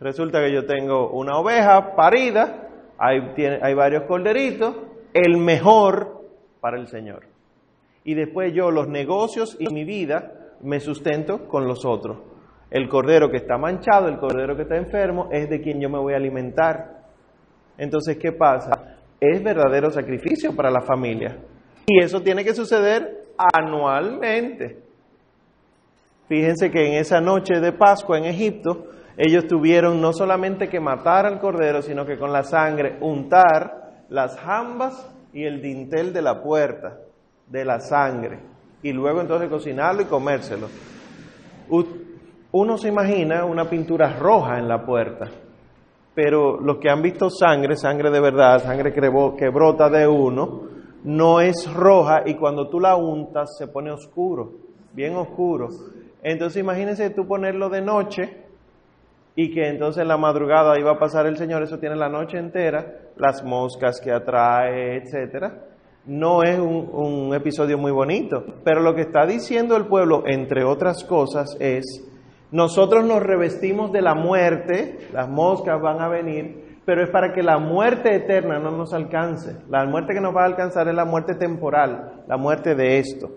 [0.01, 4.75] Resulta que yo tengo una oveja parida, hay, varios corderitos,
[5.13, 6.23] el mejor
[6.63, 7.27] para el Señor.
[8.03, 12.17] Y después yo los negocios y mi vida me sustento con los otros.
[12.71, 15.99] El cordero que está manchado, el cordero que está enfermo, es de quien yo me
[15.99, 17.03] voy a alimentar.
[17.77, 18.97] Entonces, ¿qué pasa?
[19.21, 21.37] Es verdadero sacrificio para la familia.
[21.87, 24.90] Y eso tiene que suceder anualmente.
[26.31, 28.85] Fíjense que en esa noche de Pascua en Egipto,
[29.17, 34.39] ellos tuvieron no solamente que matar al cordero, sino que con la sangre untar las
[34.39, 36.99] jambas y el dintel de la puerta
[37.49, 38.39] de la sangre.
[38.81, 40.69] Y luego entonces cocinarlo y comérselo.
[42.53, 45.29] Uno se imagina una pintura roja en la puerta,
[46.15, 50.61] pero los que han visto sangre, sangre de verdad, sangre que brota de uno,
[51.03, 54.53] no es roja y cuando tú la untas se pone oscuro,
[54.93, 55.71] bien oscuro.
[56.23, 58.37] Entonces imagínense tú ponerlo de noche
[59.35, 62.39] y que entonces en la madrugada iba a pasar el Señor, eso tiene la noche
[62.39, 62.85] entera,
[63.17, 65.67] las moscas que atrae, etcétera.
[66.07, 70.65] No es un, un episodio muy bonito, pero lo que está diciendo el pueblo, entre
[70.65, 72.07] otras cosas, es,
[72.51, 77.43] nosotros nos revestimos de la muerte, las moscas van a venir, pero es para que
[77.43, 79.57] la muerte eterna no nos alcance.
[79.69, 83.31] La muerte que nos va a alcanzar es la muerte temporal, la muerte de esto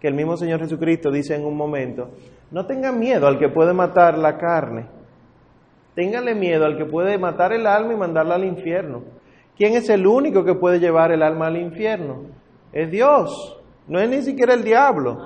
[0.00, 2.10] que el mismo Señor Jesucristo dice en un momento,
[2.50, 4.86] no tengan miedo al que puede matar la carne,
[5.94, 9.02] ténganle miedo al que puede matar el alma y mandarla al infierno.
[9.56, 12.22] ¿Quién es el único que puede llevar el alma al infierno?
[12.72, 15.18] Es Dios, no es ni siquiera el diablo.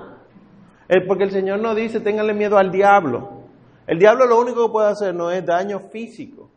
[0.89, 3.45] Es porque el Señor no dice ténganle miedo al diablo.
[3.87, 6.51] El diablo lo único que puede hacer no es daño físico.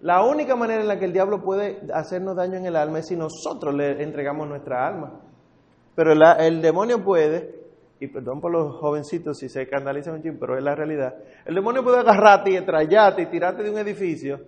[0.00, 3.08] La única manera en la que el diablo puede hacernos daño en el alma es
[3.08, 5.20] si nosotros le entregamos nuestra alma.
[5.98, 7.56] Pero el demonio puede,
[7.98, 11.12] y perdón por los jovencitos si se escandalizan un chingo, pero es la realidad.
[11.44, 14.38] El demonio puede agarrarte y estrellarte y tirarte de un edificio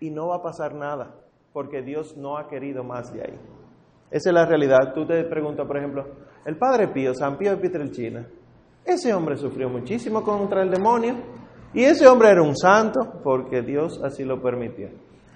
[0.00, 1.14] y no va a pasar nada,
[1.52, 3.38] porque Dios no ha querido más de ahí.
[4.10, 4.92] Esa es la realidad.
[4.92, 6.04] Tú te preguntas, por ejemplo,
[6.44, 8.26] el Padre Pío, San Pío de Pietrelcina,
[8.84, 11.14] ese hombre sufrió muchísimo contra el demonio
[11.72, 14.88] y ese hombre era un santo porque Dios así lo permitió.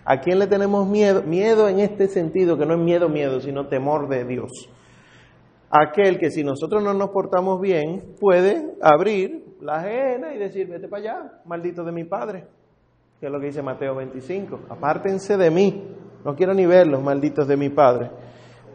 [0.05, 1.23] ¿A quién le tenemos miedo?
[1.23, 4.51] Miedo en este sentido, que no es miedo, miedo, sino temor de Dios
[5.83, 10.89] aquel que si nosotros no nos portamos bien puede abrir la ajena y decir, vete
[10.89, 12.47] para allá, maldito de mi padre,
[13.19, 17.49] que es lo que dice Mateo 25, apártense de mí, no quiero ni verlos, malditos
[17.49, 18.11] de mi padre,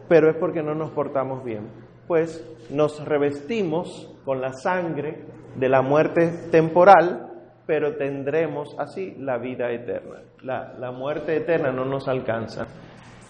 [0.08, 1.68] pero es porque no nos portamos bien,
[2.06, 5.24] pues nos revestimos con la sangre
[5.56, 7.28] de la muerte temporal,
[7.66, 10.22] pero tendremos así la vida eterna.
[10.42, 12.66] La, la muerte eterna no nos alcanza.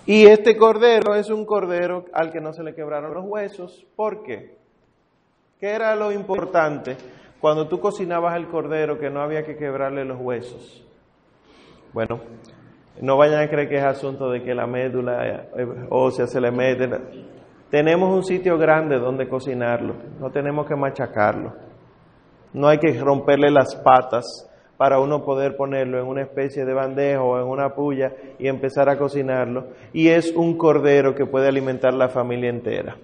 [0.06, 3.86] Y este cordero es un cordero al que no se le quebraron los huesos.
[3.94, 4.56] ¿Por qué?
[5.60, 6.96] ¿Qué era lo importante
[7.40, 10.84] cuando tú cocinabas el cordero que no había que quebrarle los huesos?
[11.92, 12.20] Bueno,
[13.00, 15.46] no vayan a creer que es asunto de que la médula
[15.90, 16.88] ósea se le mete.
[17.70, 21.52] Tenemos un sitio grande donde cocinarlo, no tenemos que machacarlo.
[22.52, 24.48] No hay que romperle las patas
[24.82, 28.88] para uno poder ponerlo en una especie de bandeja o en una puya y empezar
[28.88, 29.68] a cocinarlo.
[29.92, 32.96] Y es un cordero que puede alimentar la familia entera.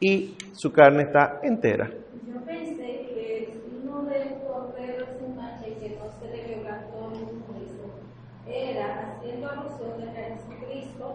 [0.00, 1.88] Y su carne está entera.
[2.26, 7.10] Yo pensé que uno de los corderos sin mancha y que no se le quebrantó
[7.12, 7.84] ningún juicio
[8.48, 11.14] era haciendo alusión de que a Jesucristo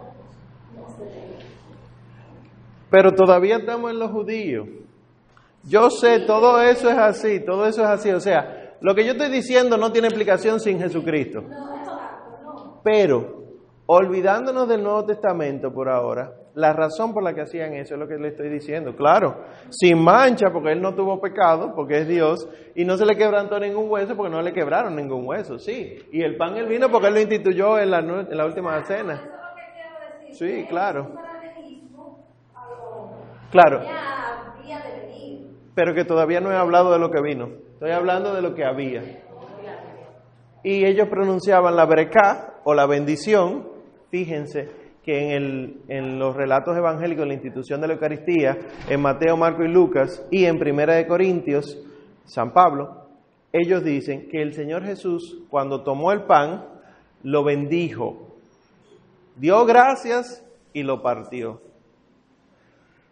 [0.74, 1.44] no se le
[2.90, 4.66] Pero todavía estamos en los judíos.
[5.64, 8.10] Yo sé, todo eso es así, todo eso es así.
[8.12, 11.44] O sea, lo que yo estoy diciendo no tiene explicación sin Jesucristo.
[12.82, 13.44] Pero,
[13.86, 18.08] olvidándonos del Nuevo Testamento por ahora, la razón por la que hacían eso es lo
[18.08, 18.96] que le estoy diciendo.
[18.96, 23.16] Claro, sin mancha, porque él no tuvo pecado, porque es Dios, y no se le
[23.16, 25.98] quebrantó ningún hueso, porque no le quebraron ningún hueso, sí.
[26.12, 28.82] Y el pan y el vino, porque él lo instituyó en la, en la última
[28.84, 29.22] cena.
[30.32, 31.12] Sí, claro.
[33.50, 33.80] Claro.
[35.74, 37.48] Pero que todavía no he hablado de lo que vino.
[37.74, 39.02] Estoy hablando de lo que había.
[40.62, 43.68] Y ellos pronunciaban la breca o la bendición.
[44.10, 44.68] Fíjense
[45.02, 49.36] que en, el, en los relatos evangélicos, en la institución de la Eucaristía, en Mateo,
[49.36, 51.82] Marco y Lucas, y en Primera de Corintios,
[52.26, 53.06] San Pablo,
[53.52, 56.66] ellos dicen que el Señor Jesús, cuando tomó el pan,
[57.22, 58.36] lo bendijo,
[59.36, 61.60] dio gracias y lo partió.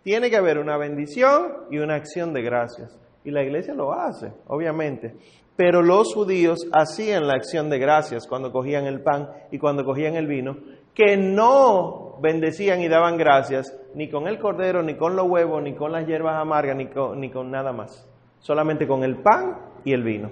[0.09, 2.99] Tiene que haber una bendición y una acción de gracias.
[3.25, 5.15] Y la iglesia lo hace, obviamente.
[5.55, 10.15] Pero los judíos hacían la acción de gracias cuando cogían el pan y cuando cogían
[10.15, 10.57] el vino,
[10.95, 15.75] que no bendecían y daban gracias ni con el cordero, ni con los huevos, ni
[15.75, 18.09] con las hierbas amargas, ni con, ni con nada más.
[18.39, 20.31] Solamente con el pan y el vino.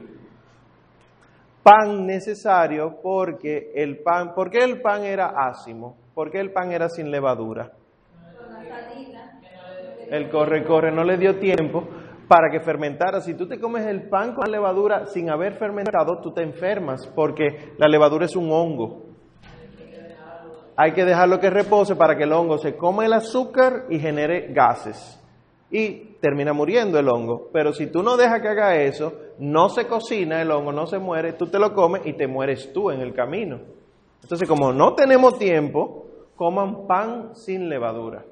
[1.62, 5.98] Pan necesario porque el pan, ¿por qué el pan era ácimo?
[6.14, 7.72] ¿Por qué el pan era sin levadura?
[10.10, 11.84] El corre, corre, no le dio tiempo
[12.28, 13.20] para que fermentara.
[13.20, 17.74] Si tú te comes el pan con levadura sin haber fermentado, tú te enfermas porque
[17.78, 19.04] la levadura es un hongo.
[20.76, 24.52] hay que dejarlo que repose para que el hongo se coma el azúcar y genere
[24.52, 25.22] gases.
[25.70, 27.48] Y termina muriendo el hongo.
[27.52, 30.98] Pero si tú no dejas que haga eso, no se cocina el hongo, no se
[30.98, 33.60] muere, tú te lo comes y te mueres tú en el camino.
[34.22, 38.24] Entonces, como no tenemos tiempo, coman pan sin levadura.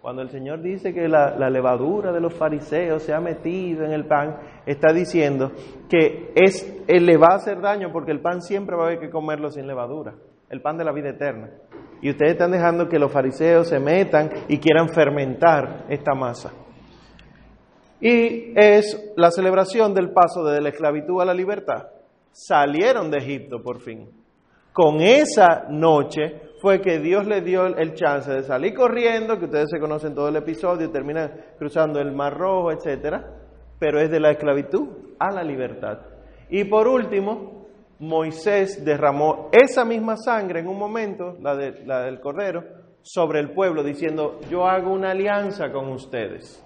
[0.00, 4.06] Cuando el Señor dice que la, levadura de los fariseos se ha metido en el
[4.06, 5.52] pan, está diciendo
[5.90, 9.10] que es, le va a hacer daño porque el pan siempre va a haber que
[9.10, 10.14] comerlo sin levadura,
[10.48, 11.50] el pan de la vida eterna.
[12.00, 16.50] Y ustedes están dejando que los fariseos se metan y quieran fermentar esta masa.
[18.00, 21.88] Y es la celebración del paso de la esclavitud a la libertad.
[22.32, 24.08] Salieron de Egipto por fin.
[24.72, 29.70] Con esa noche fue que Dios le dio el chance de salir corriendo, que ustedes
[29.70, 33.24] se conocen todo el episodio, terminan cruzando el Mar Rojo, etcétera,
[33.78, 35.98] pero es de la esclavitud a la libertad.
[36.50, 37.66] Y por último,
[37.98, 42.62] Moisés derramó esa misma sangre en un momento, la, de, la del cordero,
[43.02, 46.64] sobre el pueblo, diciendo, yo hago una alianza con ustedes.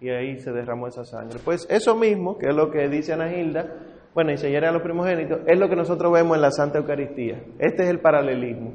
[0.00, 1.38] Y ahí se derramó esa sangre.
[1.44, 5.40] Pues eso mismo, que es lo que dice Ana Hilda, bueno, enseñaré a los primogénitos,
[5.44, 7.42] es lo que nosotros vemos en la Santa Eucaristía.
[7.58, 8.72] Este es el paralelismo.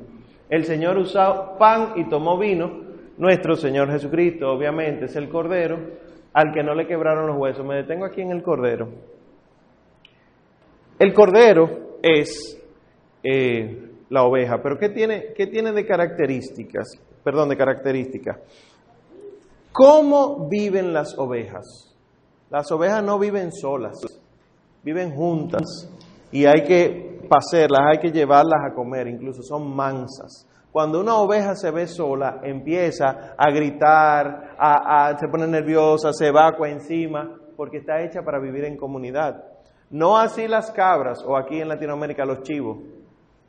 [0.49, 2.89] El Señor usó pan y tomó vino.
[3.17, 5.78] Nuestro Señor Jesucristo, obviamente, es el Cordero
[6.34, 7.65] al que no le quebraron los huesos.
[7.65, 8.89] Me detengo aquí en el Cordero.
[10.97, 12.62] El Cordero es
[13.23, 16.99] eh, la oveja, pero ¿qué tiene, ¿qué tiene de características?
[17.23, 18.38] Perdón, de características.
[19.71, 21.95] ¿Cómo viven las ovejas?
[22.49, 23.99] Las ovejas no viven solas,
[24.84, 25.89] viven juntas
[26.32, 30.48] y hay que pasearlas, hay que llevarlas a comer, incluso son mansas.
[30.72, 36.70] Cuando una oveja se ve sola, empieza a gritar, a, se pone nerviosa, se evacua
[36.70, 39.44] encima, porque está hecha para vivir en comunidad.
[39.89, 42.78] No así las cabras o aquí en Latinoamérica los chivos.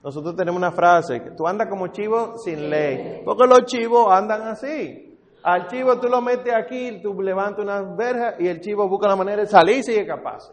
[0.03, 5.19] Nosotros tenemos una frase, tú andas como chivo sin ley, porque los chivos andan así.
[5.43, 9.16] Al chivo tú lo metes aquí, tú levantas una verja y el chivo busca la
[9.16, 10.51] manera de salir y sigue capaz.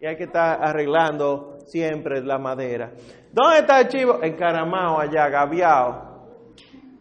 [0.00, 2.92] Y hay que estar arreglando siempre la madera.
[3.32, 4.22] ¿Dónde está el chivo?
[4.22, 6.08] Encaramado allá, gaviao.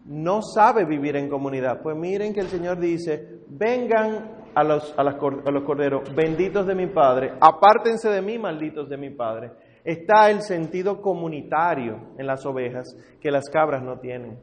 [0.05, 1.81] No sabe vivir en comunidad.
[1.81, 6.73] Pues miren que el Señor dice, vengan a los, a, a los corderos, benditos de
[6.73, 9.51] mi Padre, apártense de mí, malditos de mi Padre.
[9.83, 12.87] Está el sentido comunitario en las ovejas
[13.21, 14.39] que las cabras no tienen.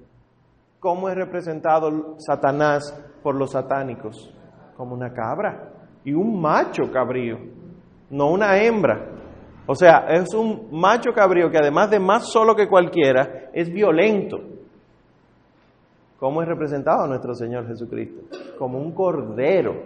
[0.79, 4.33] ¿Cómo es representado Satanás por los satánicos?
[4.77, 5.73] Como una cabra
[6.05, 7.38] y un macho cabrío
[8.11, 9.07] no una hembra.
[9.67, 14.40] O sea, es un macho cabrío que además de más solo que cualquiera, es violento.
[16.19, 18.37] ¿Cómo es representado nuestro Señor Jesucristo?
[18.59, 19.85] Como un cordero.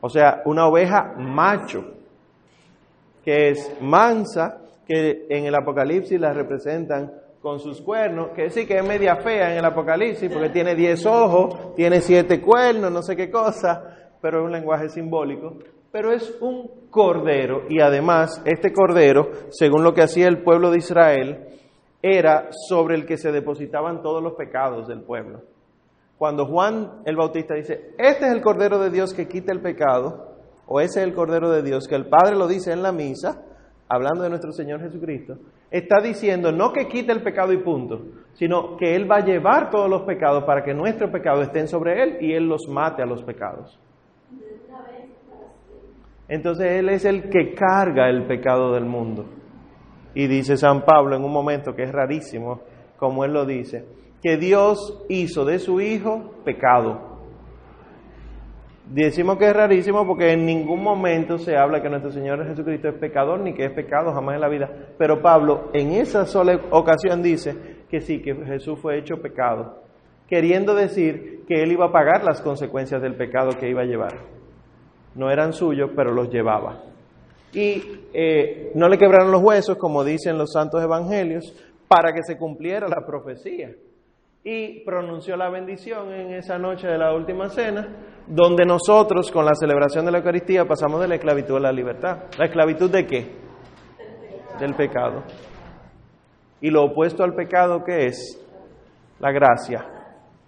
[0.00, 1.84] O sea, una oveja macho,
[3.24, 8.78] que es mansa, que en el Apocalipsis la representan con sus cuernos, que sí que
[8.78, 13.14] es media fea en el Apocalipsis, porque tiene diez ojos, tiene siete cuernos, no sé
[13.14, 15.58] qué cosa, pero es un lenguaje simbólico
[15.90, 20.78] pero es un cordero y además este cordero, según lo que hacía el pueblo de
[20.78, 21.46] Israel,
[22.02, 25.42] era sobre el que se depositaban todos los pecados del pueblo.
[26.16, 30.36] Cuando Juan el Bautista dice, este es el cordero de Dios que quita el pecado,
[30.66, 33.44] o ese es el cordero de Dios que el Padre lo dice en la misa,
[33.88, 35.38] hablando de nuestro Señor Jesucristo,
[35.70, 38.02] está diciendo no que quite el pecado y punto,
[38.34, 42.02] sino que Él va a llevar todos los pecados para que nuestros pecados estén sobre
[42.02, 43.78] Él y Él los mate a los pecados.
[46.28, 49.26] Entonces Él es el que carga el pecado del mundo.
[50.14, 52.60] Y dice San Pablo en un momento que es rarísimo,
[52.98, 53.86] como Él lo dice,
[54.22, 57.18] que Dios hizo de su Hijo pecado.
[58.90, 62.94] Decimos que es rarísimo porque en ningún momento se habla que nuestro Señor Jesucristo es
[62.94, 64.70] pecador ni que es pecado jamás en la vida.
[64.96, 69.82] Pero Pablo en esa sola ocasión dice que sí, que Jesús fue hecho pecado,
[70.26, 74.37] queriendo decir que Él iba a pagar las consecuencias del pecado que iba a llevar
[75.14, 76.82] no eran suyos, pero los llevaba.
[77.52, 81.54] Y eh, no le quebraron los huesos, como dicen los santos evangelios,
[81.88, 83.70] para que se cumpliera la profecía.
[84.44, 87.88] Y pronunció la bendición en esa noche de la última cena,
[88.26, 92.24] donde nosotros con la celebración de la Eucaristía pasamos de la esclavitud a la libertad.
[92.38, 93.26] ¿La esclavitud de qué?
[94.60, 95.24] Del pecado.
[96.60, 98.38] Y lo opuesto al pecado, ¿qué es?
[99.20, 99.84] La gracia.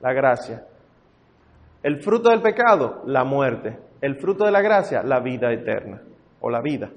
[0.01, 0.65] La gracia.
[1.83, 3.79] El fruto del pecado, la muerte.
[4.01, 6.03] El fruto de la gracia, la vida eterna
[6.41, 6.91] o la vida.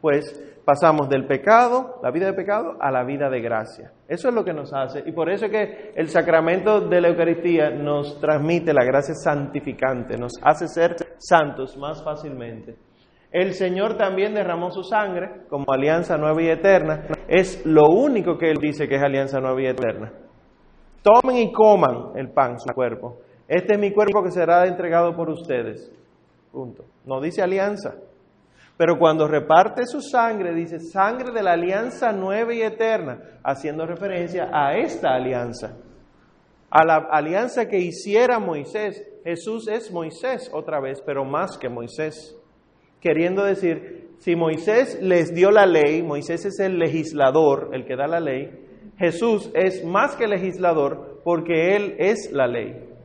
[0.00, 3.92] Pues pasamos del pecado, la vida de pecado, a la vida de gracia.
[4.08, 5.02] Eso es lo que nos hace.
[5.06, 10.18] Y por eso es que el sacramento de la Eucaristía nos transmite la gracia santificante,
[10.18, 12.76] nos hace ser santos más fácilmente.
[13.30, 17.06] El Señor también derramó su sangre como alianza nueva y eterna.
[17.28, 20.12] Es lo único que Él dice que es alianza nueva y eterna.
[21.02, 23.18] tomen y coman el pan, su cuerpo.
[23.46, 25.92] Este es mi cuerpo que será entregado por ustedes.
[27.04, 27.94] No dice alianza.
[28.76, 34.50] Pero cuando reparte su sangre, dice sangre de la alianza nueva y eterna, haciendo referencia
[34.52, 35.76] a esta alianza,
[36.70, 39.02] a la alianza que hiciera Moisés.
[39.24, 42.36] Jesús es Moisés otra vez, pero más que Moisés.
[43.00, 48.06] Queriendo decir, si Moisés les dio la ley, Moisés es el legislador, el que da
[48.06, 48.50] la ley,
[48.98, 52.95] Jesús es más que legislador porque Él es la ley.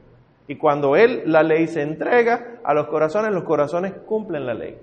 [0.48, 4.78] Y cuando Él, la ley, se entrega a los corazones, los corazones cumplen la ley.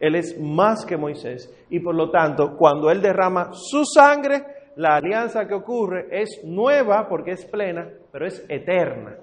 [0.00, 1.52] Él es más que Moisés.
[1.70, 4.42] Y por lo tanto, cuando Él derrama su sangre,
[4.76, 9.16] la alianza que ocurre es nueva porque es plena, pero es eterna.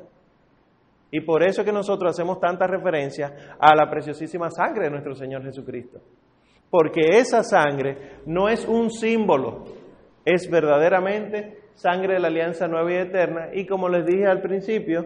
[1.12, 5.14] Y por eso es que nosotros hacemos tanta referencia a la preciosísima sangre de nuestro
[5.14, 6.00] Señor Jesucristo.
[6.70, 9.66] Porque esa sangre no es un símbolo,
[10.24, 13.50] es verdaderamente sangre de la alianza nueva y eterna.
[13.54, 15.06] Y como les dije al principio,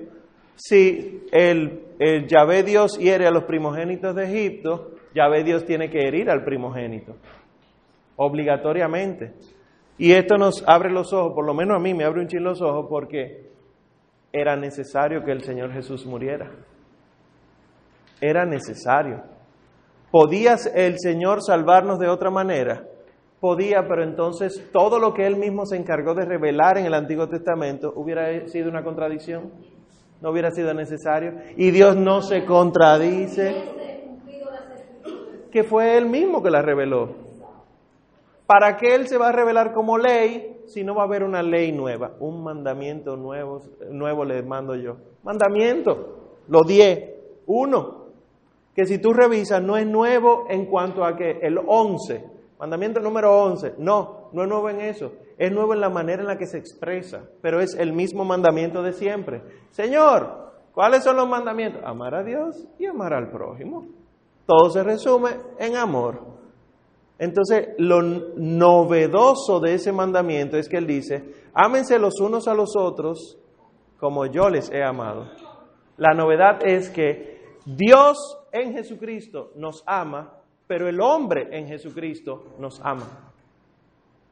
[0.55, 6.07] si el, el Yahvé Dios hiere a los primogénitos de Egipto, Yahvé Dios tiene que
[6.07, 7.15] herir al primogénito,
[8.17, 9.33] obligatoriamente.
[9.97, 12.43] Y esto nos abre los ojos, por lo menos a mí me abre un chin
[12.43, 13.49] los ojos, porque
[14.33, 16.51] era necesario que el Señor Jesús muriera.
[18.19, 19.23] Era necesario.
[20.11, 22.83] ¿Podía el Señor salvarnos de otra manera?
[23.39, 27.29] Podía, pero entonces todo lo que Él mismo se encargó de revelar en el Antiguo
[27.29, 29.51] Testamento hubiera sido una contradicción.
[30.25, 31.33] No hubiera sido necesario.
[31.55, 33.53] Y Dios no se contradice.
[35.51, 37.09] Que fue Él mismo que la reveló.
[38.47, 41.43] ¿Para qué Él se va a revelar como ley si no va a haber una
[41.43, 42.13] ley nueva?
[42.19, 43.61] Un mandamiento nuevo,
[43.91, 44.97] nuevo le mando yo.
[45.21, 48.05] Mandamiento, lo die, uno,
[48.73, 52.25] que si tú revisas no es nuevo en cuanto a que el 11,
[52.57, 56.27] mandamiento número 11, no, no es nuevo en eso, es nuevo en la manera en
[56.27, 59.41] la que se expresa, pero es el mismo mandamiento de siempre.
[59.71, 61.81] Señor, ¿cuáles son los mandamientos?
[61.83, 63.85] Amar a Dios y amar al prójimo.
[64.45, 66.21] Todo se resume en amor.
[67.17, 71.23] Entonces, lo novedoso de ese mandamiento es que él dice,
[71.53, 73.37] ámense los unos a los otros
[73.99, 75.29] como yo les he amado.
[75.97, 78.17] La novedad es que Dios
[78.51, 83.24] en Jesucristo nos ama, pero el hombre en Jesucristo nos ama.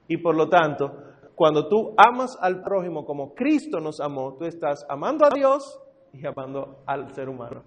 [0.07, 0.91] Y por lo tanto,
[1.35, 5.79] cuando tú amas al prójimo como Cristo nos amó, tú estás amando a Dios
[6.13, 7.63] y amando al ser humano.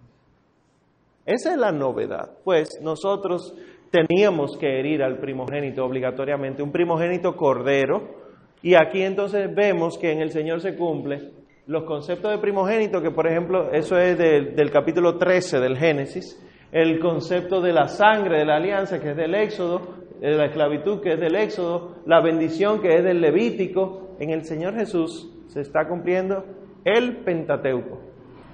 [1.24, 2.38] Esa es la novedad.
[2.44, 3.54] Pues nosotros
[3.90, 8.26] teníamos que herir al primogénito obligatoriamente, un primogénito cordero.
[8.62, 11.32] Y aquí entonces vemos que en el Señor se cumple
[11.66, 17.00] los conceptos de primogénito, que por ejemplo, eso es del, capítulo 13 del Génesis, el
[17.00, 19.80] concepto de la sangre de la alianza, que es del Éxodo,
[20.20, 24.74] la esclavitud, que es del Éxodo, la bendición, que es del Levítico, en el Señor
[24.74, 26.44] Jesús se está cumpliendo
[26.84, 27.98] el Pentateuco.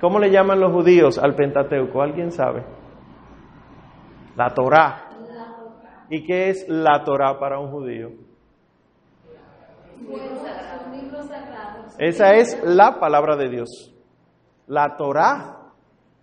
[0.01, 2.03] ¿Cómo le llaman los judíos al Pentateuco?
[2.03, 2.65] ¿Alguien sabe?
[4.37, 5.09] La Torá.
[6.11, 8.11] ¿Y qué es la Torah para un judío?
[11.99, 13.95] Esa es la palabra de Dios.
[14.67, 15.62] La Torah.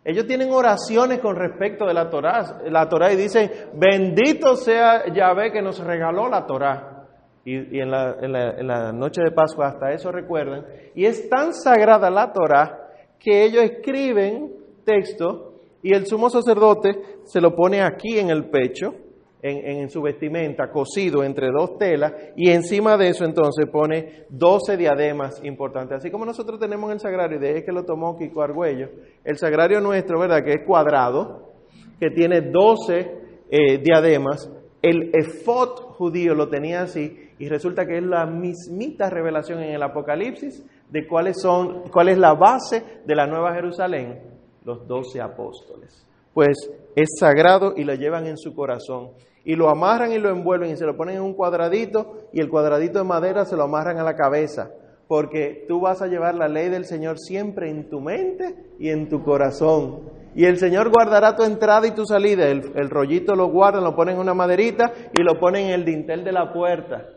[0.03, 2.61] Ellos tienen oraciones con respecto de la Torah.
[2.65, 7.07] La Torah y dicen, bendito sea Yahvé que nos regaló la Torah.
[7.45, 10.65] Y, en, la, en, la, noche de Pascua hasta eso recuerdan.
[10.95, 12.89] Y es tan sagrada la Torah
[13.19, 14.53] que ellos escriben
[14.85, 18.93] texto y el sumo sacerdote se lo pone aquí en el pecho
[19.41, 25.41] en, su vestimenta, cosido entre dos telas, y encima de eso entonces pone 12 diademas
[25.43, 25.99] importantes.
[25.99, 28.89] Así como nosotros tenemos el sagrario, de que lo tomó Kiko Argüello,
[29.23, 31.53] el sagrario nuestro, ¿verdad?, que es cuadrado,
[31.99, 33.11] que tiene 12
[33.49, 39.61] eh, diademas, el efod judío lo tenía así, y resulta que es la mismita revelación
[39.63, 44.19] en el Apocalipsis de cuáles son, cuál es la base de la Nueva Jerusalén,
[44.65, 46.05] los doce apóstoles.
[46.33, 46.57] Pues
[46.95, 49.11] es sagrado y lo llevan en su corazón
[49.49, 52.49] y lo amarran y lo envuelven y se lo ponen en un cuadradito y el
[52.51, 54.69] cuadradito de madera se lo amarran a la cabeza,
[55.07, 59.09] porque tú vas a llevar la ley del Señor siempre en tu mente y en
[59.09, 60.01] tu corazón.
[60.35, 62.47] Y el Señor guardará tu entrada y tu salida.
[62.47, 66.23] El, rollito lo guardan, lo ponen en una maderita y lo ponen en el dintel
[66.23, 67.07] de la puerta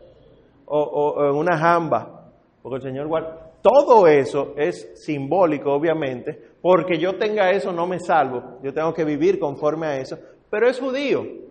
[0.65, 2.31] o, o en una jamba.
[2.63, 3.51] Porque el Señor guarda.
[3.61, 8.57] Todo eso es simbólico, obviamente, porque yo tenga eso no me salvo.
[8.63, 10.17] Yo tengo que vivir conforme a eso.
[10.49, 11.42] Pero es judío.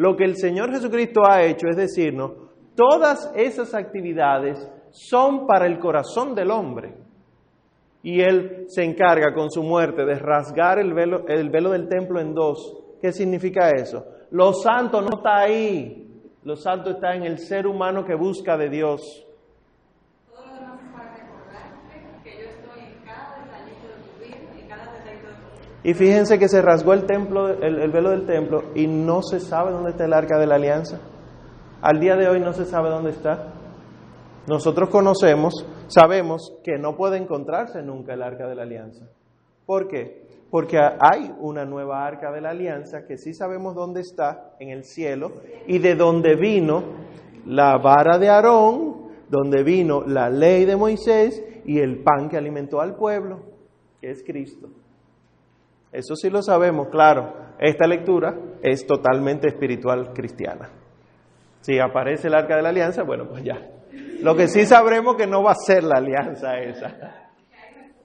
[0.00, 2.32] Lo que el Señor Jesucristo ha hecho es decirnos,
[2.74, 6.94] todas esas actividades son para el corazón del hombre.
[8.02, 12.18] Y Él se encarga con su muerte de rasgar el velo, el velo del templo
[12.18, 12.78] en dos.
[13.02, 14.02] ¿Qué significa eso?
[14.30, 16.08] Lo santo no está ahí.
[16.44, 19.26] Lo santo está en el ser humano que busca de Dios.
[25.82, 29.72] Y fíjense que se rasgó el, templo, el, velo del templo y no se sabe
[29.72, 31.00] dónde está el arca de la alianza.
[31.80, 33.54] Al día de hoy no se sabe dónde está.
[34.46, 39.06] Nosotros conocemos, sabemos que no puede encontrarse nunca el arca de la alianza.
[39.64, 40.28] ¿Por qué?
[40.50, 44.84] Porque hay una nueva arca de la alianza que sí sabemos dónde está, en el
[44.84, 45.32] cielo,
[45.66, 46.82] y de donde vino
[47.46, 52.80] la vara de Aarón, donde vino la ley de Moisés y el pan que alimentó
[52.80, 53.40] al pueblo,
[54.00, 54.68] que es Cristo.
[55.92, 57.34] Eso sí lo sabemos, claro.
[57.58, 60.70] Esta lectura es totalmente espiritual cristiana.
[61.60, 63.58] Si aparece el arca de la alianza, bueno, pues ya.
[64.22, 67.28] Lo que sí sabremos que no va a ser la alianza esa.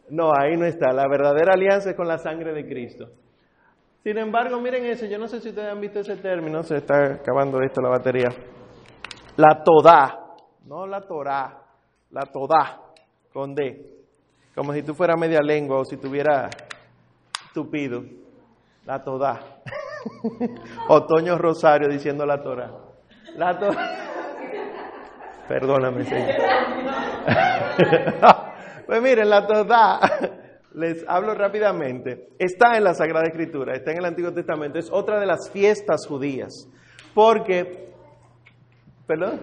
[0.09, 0.91] No, ahí no está.
[0.91, 3.09] La verdadera alianza es con la sangre de Cristo.
[4.03, 7.15] Sin embargo, miren eso, yo no sé si ustedes han visto ese término, se está
[7.15, 8.29] acabando esto la batería.
[9.37, 10.19] La todá,
[10.65, 11.63] no la torá,
[12.11, 12.81] la todá,
[13.33, 13.95] con D.
[14.53, 16.49] Como si tú fueras media lengua o si tuviera
[17.55, 18.03] Estúpido.
[18.85, 19.61] La toda.
[20.89, 22.69] Otoño Rosario diciendo la Torah.
[23.37, 23.95] La Torah.
[25.47, 26.35] Perdóname, Señor.
[28.85, 30.01] pues miren, la toda.
[30.73, 32.31] Les hablo rápidamente.
[32.37, 34.77] Está en la Sagrada Escritura, está en el Antiguo Testamento.
[34.77, 36.67] Es otra de las fiestas judías.
[37.13, 37.93] Porque,
[39.07, 39.39] perdón,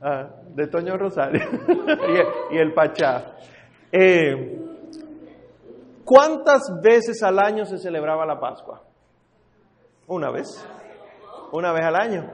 [0.00, 1.42] ah, de Toño Rosario
[2.52, 3.34] y, el, Pachá.
[3.90, 4.59] Eh,
[6.10, 8.82] ¿Cuántas veces al año se celebraba la Pascua?
[10.08, 10.48] Una vez.
[11.52, 12.28] Una vez al año.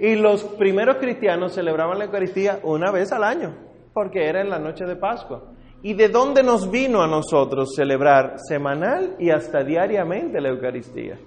[0.00, 3.54] Y los primeros cristianos celebraban la Eucaristía una vez al año,
[3.94, 5.44] porque era en la noche de Pascua.
[5.80, 11.20] ¿Y de dónde nos vino a nosotros celebrar semanal y hasta diariamente la Eucaristía?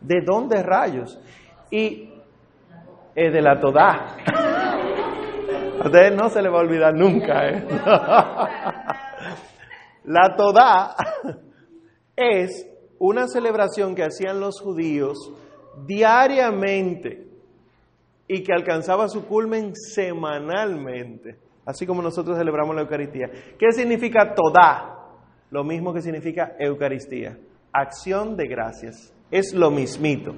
[0.00, 1.20] ¿De dónde rayos?
[1.70, 2.14] Y
[3.14, 4.16] es de la Todá.
[5.82, 7.66] A ustedes no se les va a olvidar nunca, ¿eh?
[10.04, 10.96] La Todá
[12.16, 12.66] es
[12.98, 15.32] una celebración que hacían los judíos
[15.86, 17.26] diariamente
[18.28, 23.30] y que alcanzaba su culmen semanalmente, así como nosotros celebramos la Eucaristía.
[23.58, 24.96] ¿Qué significa Todá?
[25.50, 27.36] Lo mismo que significa Eucaristía,
[27.72, 29.12] acción de gracias.
[29.30, 30.36] Es lo mismito.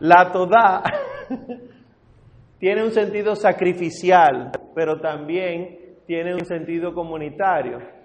[0.00, 0.82] La Todá
[2.58, 7.95] tiene un sentido sacrificial, pero también tiene un sentido comunitario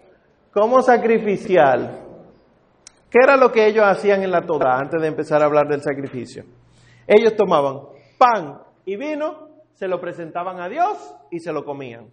[0.53, 1.99] como sacrificial.
[3.09, 5.81] ¿Qué era lo que ellos hacían en la Torah antes de empezar a hablar del
[5.81, 6.45] sacrificio?
[7.07, 7.79] Ellos tomaban
[8.17, 12.07] pan y vino, se lo presentaban a Dios y se lo comían.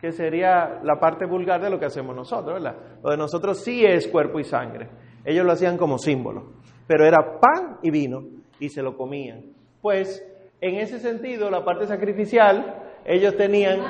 [0.00, 2.76] Que sería la parte vulgar de lo que hacemos nosotros, ¿verdad?
[3.02, 4.88] Lo de nosotros sí es cuerpo y sangre.
[5.24, 6.52] Ellos lo hacían como símbolo.
[6.86, 8.22] Pero era pan y vino
[8.60, 9.54] y se lo comían.
[9.80, 10.24] Pues
[10.60, 13.80] en ese sentido, la parte sacrificial, ellos tenían.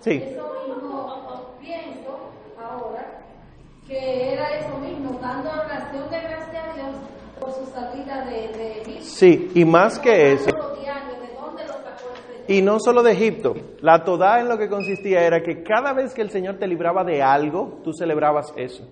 [0.00, 0.22] Sí
[3.88, 6.96] que era eso mismo, dando oración de gracia a Dios
[7.40, 9.00] por su salida de, Egipto.
[9.02, 10.50] Sí, y más que eso.
[12.46, 16.14] Y no solo de Egipto, la toda en lo que consistía era que cada vez
[16.14, 18.88] que el Señor te libraba de algo, tú celebrabas eso.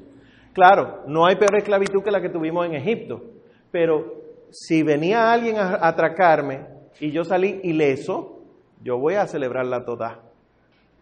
[0.52, 3.22] Claro, no hay peor esclavitud que la que tuvimos en Egipto,
[3.70, 4.12] pero
[4.50, 6.66] si venía alguien a atracarme
[7.00, 8.42] y yo salí ileso,
[8.82, 10.25] yo voy a celebrar la toda.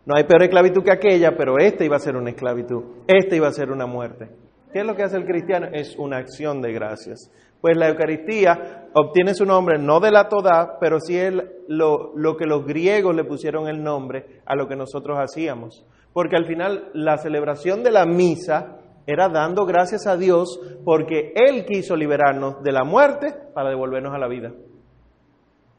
[0.06, 3.48] No hay peor esclavitud que aquella, pero esta iba a ser una esclavitud, esta iba
[3.48, 4.28] a ser una muerte.
[4.72, 5.68] ¿Qué es lo que hace el cristiano?
[5.72, 7.30] Es una acción de gracias.
[7.60, 11.32] Pues la Eucaristía obtiene su nombre no de la toda, pero sí es
[11.68, 15.86] lo, lo que los griegos le pusieron el nombre a lo que nosotros hacíamos.
[16.12, 21.64] Porque al final la celebración de la misa era dando gracias a Dios porque Él
[21.64, 24.52] quiso liberarnos de la muerte para devolvernos a la vida.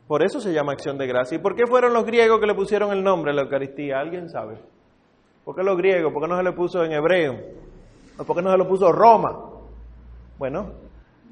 [0.08, 1.38] Por eso se llama acción de gracia.
[1.38, 4.00] ¿Y por qué fueron los griegos que le pusieron el nombre a la Eucaristía?
[4.00, 4.58] ¿Alguien sabe?
[5.44, 6.14] ¿Por qué los griegos?
[6.14, 7.36] ¿Por qué no se le puso en hebreo?
[8.20, 9.36] ¿O por qué no se lo puso Roma?
[10.38, 10.74] Bueno,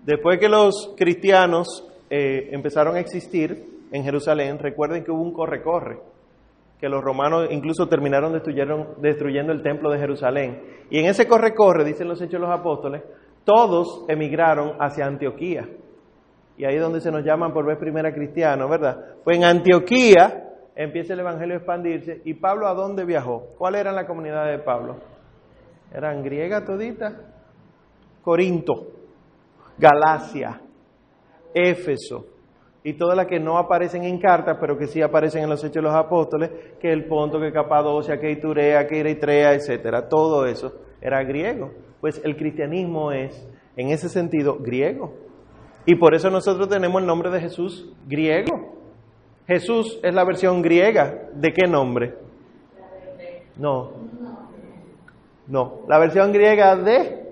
[0.03, 5.99] después que los cristianos eh, empezaron a existir en Jerusalén, recuerden que hubo un corre-corre,
[6.79, 10.63] que los romanos incluso terminaron destruyendo el templo de Jerusalén.
[10.89, 13.03] Y en ese corre-corre, dicen los hechos de los apóstoles,
[13.45, 15.67] todos emigraron hacia Antioquía
[16.57, 19.15] y ahí es donde se nos llaman por vez primera cristianos, ¿verdad?
[19.23, 22.21] Pues en Antioquía empieza el Evangelio a expandirse.
[22.25, 23.47] ¿Y Pablo a dónde viajó?
[23.57, 24.97] ¿Cuál era la comunidad de Pablo?
[25.93, 27.13] ¿Eran griega todita?
[28.21, 28.73] Corinto,
[29.77, 30.61] Galacia,
[31.53, 32.25] Éfeso,
[32.83, 35.75] y todas las que no aparecen en cartas, pero que sí aparecen en los Hechos
[35.75, 36.49] de los Apóstoles,
[36.79, 40.07] que el Ponto, que Capadocia, que Iturea, que Eritrea, etcétera.
[40.09, 41.71] Todo eso era griego.
[42.01, 43.47] Pues el cristianismo es,
[43.77, 45.13] en ese sentido, griego.
[45.85, 48.73] Y por eso nosotros tenemos el nombre de Jesús griego.
[49.47, 51.29] Jesús es la versión griega.
[51.33, 52.15] ¿De qué nombre?
[53.57, 53.91] No.
[55.47, 55.81] No.
[55.87, 57.23] La versión griega de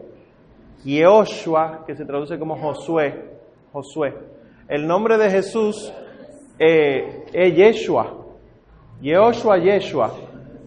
[0.83, 3.31] Yehoshua, que se traduce como Josué,
[3.71, 4.13] Josué.
[4.67, 5.93] El nombre de Jesús
[6.59, 8.17] eh, es Yeshua,
[9.01, 10.13] Yehoshua, Yeshua,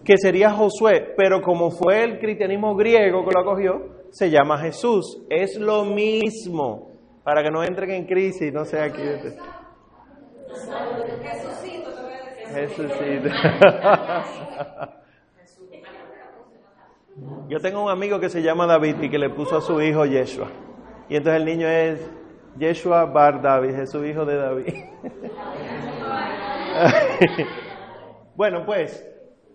[0.03, 3.81] que sería Josué, pero como fue el cristianismo griego que lo acogió,
[4.11, 5.23] se llama Jesús.
[5.29, 6.91] Es lo mismo,
[7.25, 9.01] para que no entren en crisis, no sea aquí.
[12.53, 13.29] Jesucito.
[17.49, 20.05] Yo tengo un amigo que se llama David y que le puso a su hijo
[20.05, 20.51] Yeshua.
[21.09, 22.07] Y entonces el niño es
[22.59, 24.75] Yeshua Bar David, es su hijo de David.
[28.35, 29.03] bueno, pues,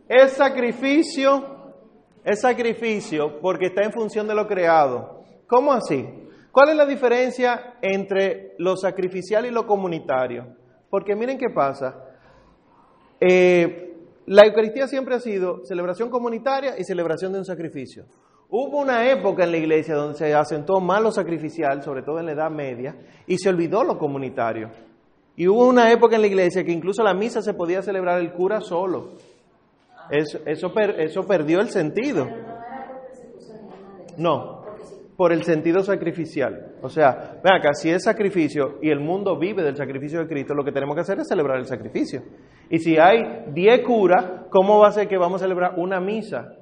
[0.08, 1.76] es sacrificio,
[2.24, 5.22] es sacrificio porque está en función de lo creado.
[5.46, 6.20] ¿Cómo así?
[6.52, 10.46] ¿Cuál es la diferencia entre lo sacrificial y lo comunitario?
[10.88, 11.94] Porque miren qué pasa.
[13.20, 13.94] Eh,
[14.26, 18.04] la Eucaristía siempre ha sido celebración comunitaria y celebración de un sacrificio.
[18.48, 22.26] Hubo una época en la iglesia donde se asentó más lo sacrificial, sobre todo en
[22.26, 22.96] la Edad Media,
[23.26, 24.70] y se olvidó lo comunitario.
[25.36, 28.32] Y hubo una época en la iglesia que incluso la misa se podía celebrar el
[28.32, 29.12] cura solo.
[30.10, 32.26] Eso, eso, eso perdió el sentido.
[34.16, 34.59] No,
[35.20, 36.76] por el sentido sacrificial.
[36.80, 40.54] O sea, vean acá, si es sacrificio y el mundo vive del sacrificio de Cristo,
[40.54, 42.22] lo que tenemos que hacer es celebrar el sacrificio.
[42.70, 46.54] Y si hay 10 curas, ¿cómo va a ser que vamos a celebrar una misa?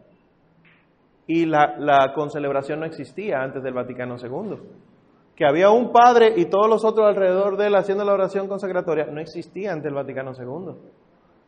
[1.29, 4.57] Y la, la concelebración no existía antes del Vaticano II.
[5.37, 9.07] Que había un padre y todos los otros alrededor de él haciendo la oración consagratoria,
[9.07, 10.75] no existía antes del Vaticano II.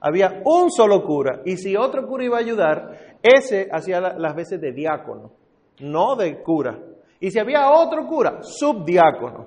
[0.01, 4.61] Había un solo cura, y si otro cura iba a ayudar, ese hacía las veces
[4.61, 5.33] de diácono,
[5.81, 6.79] no de cura.
[7.21, 9.47] Y si había otro cura, subdiácono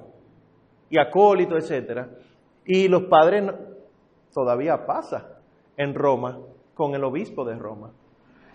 [0.89, 2.07] y acólito, etcétera,
[2.65, 3.43] y los padres
[4.33, 5.39] todavía pasa
[5.75, 6.39] en Roma
[6.73, 7.91] con el obispo de Roma.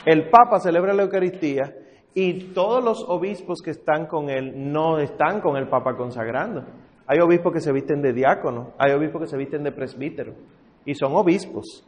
[0.06, 1.74] El Papa celebra la Eucaristía
[2.14, 6.64] y todos los obispos que están con él no están con el Papa consagrando.
[7.06, 10.34] Hay obispos que se visten de diácono, hay obispos que se visten de presbítero
[10.84, 11.86] y son obispos,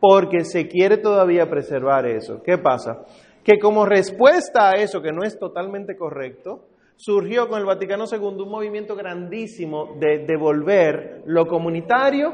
[0.00, 2.42] porque se quiere todavía preservar eso.
[2.42, 3.04] ¿Qué pasa?
[3.44, 6.64] Que como respuesta a eso, que no es totalmente correcto,
[7.00, 12.30] surgió con el Vaticano II un movimiento grandísimo de devolver lo comunitario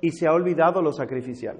[0.00, 1.58] y se ha olvidado lo sacrificial.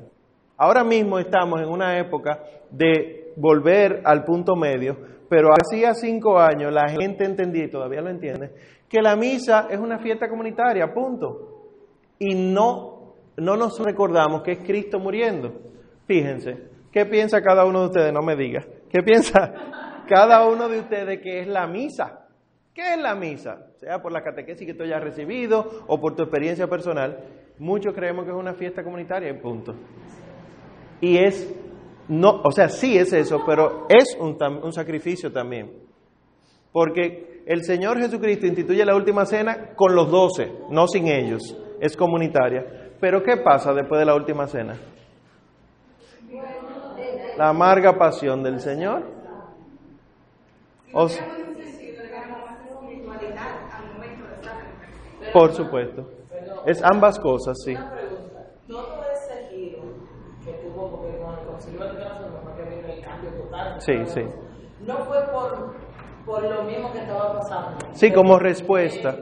[0.57, 4.97] Ahora mismo estamos en una época de volver al punto medio,
[5.29, 8.53] pero hacía cinco años la gente entendía, y todavía lo entiende,
[8.89, 11.67] que la misa es una fiesta comunitaria, punto.
[12.19, 15.53] Y no, no nos recordamos que es Cristo muriendo.
[16.07, 18.13] Fíjense, ¿qué piensa cada uno de ustedes?
[18.15, 18.65] No me diga.
[18.89, 19.53] ¿Qué piensa
[20.09, 22.20] cada uno de ustedes que es la misa?
[22.81, 23.67] ¿Qué es la misa?
[23.77, 27.15] Sea por la catequesis que tú hayas recibido o por tu experiencia personal,
[27.59, 29.75] muchos creemos que es una fiesta comunitaria, punto.
[30.99, 31.55] Y es,
[32.09, 35.71] no, o sea, sí es eso, pero es un, sacrificio también.
[36.73, 41.55] Porque el Señor Jesucristo instituye la última cena con los doce, no sin ellos.
[41.83, 42.95] Es comunitaria.
[42.99, 44.81] Pero ¿qué pasa después de la última cena?
[47.37, 49.03] La amarga pasión del Señor.
[50.95, 51.09] O
[55.33, 56.07] Por supuesto.
[56.67, 57.75] Es ambas cosas, sí.
[58.69, 59.83] Todo ese giro
[60.45, 63.81] que tuvo, porque con el Concilio Vaticano II que vino el cambio total.
[63.81, 64.23] Sí, sí.
[64.87, 65.75] No fue por,
[66.27, 67.79] por lo mismo que estaba pasando.
[67.93, 69.17] Sí, como respuesta.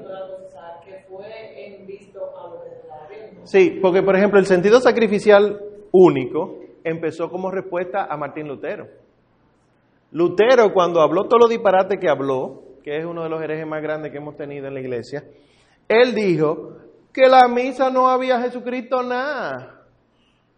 [3.49, 5.59] Sí, porque por ejemplo el sentido sacrificial
[5.91, 8.87] único empezó como respuesta a Martín Lutero.
[10.11, 13.83] Lutero cuando habló todo lo disparate que habló, que es uno de los herejes más
[13.83, 15.25] grandes que hemos tenido en la iglesia,
[15.89, 16.77] él dijo
[17.13, 19.87] que la misa no había Jesucristo nada.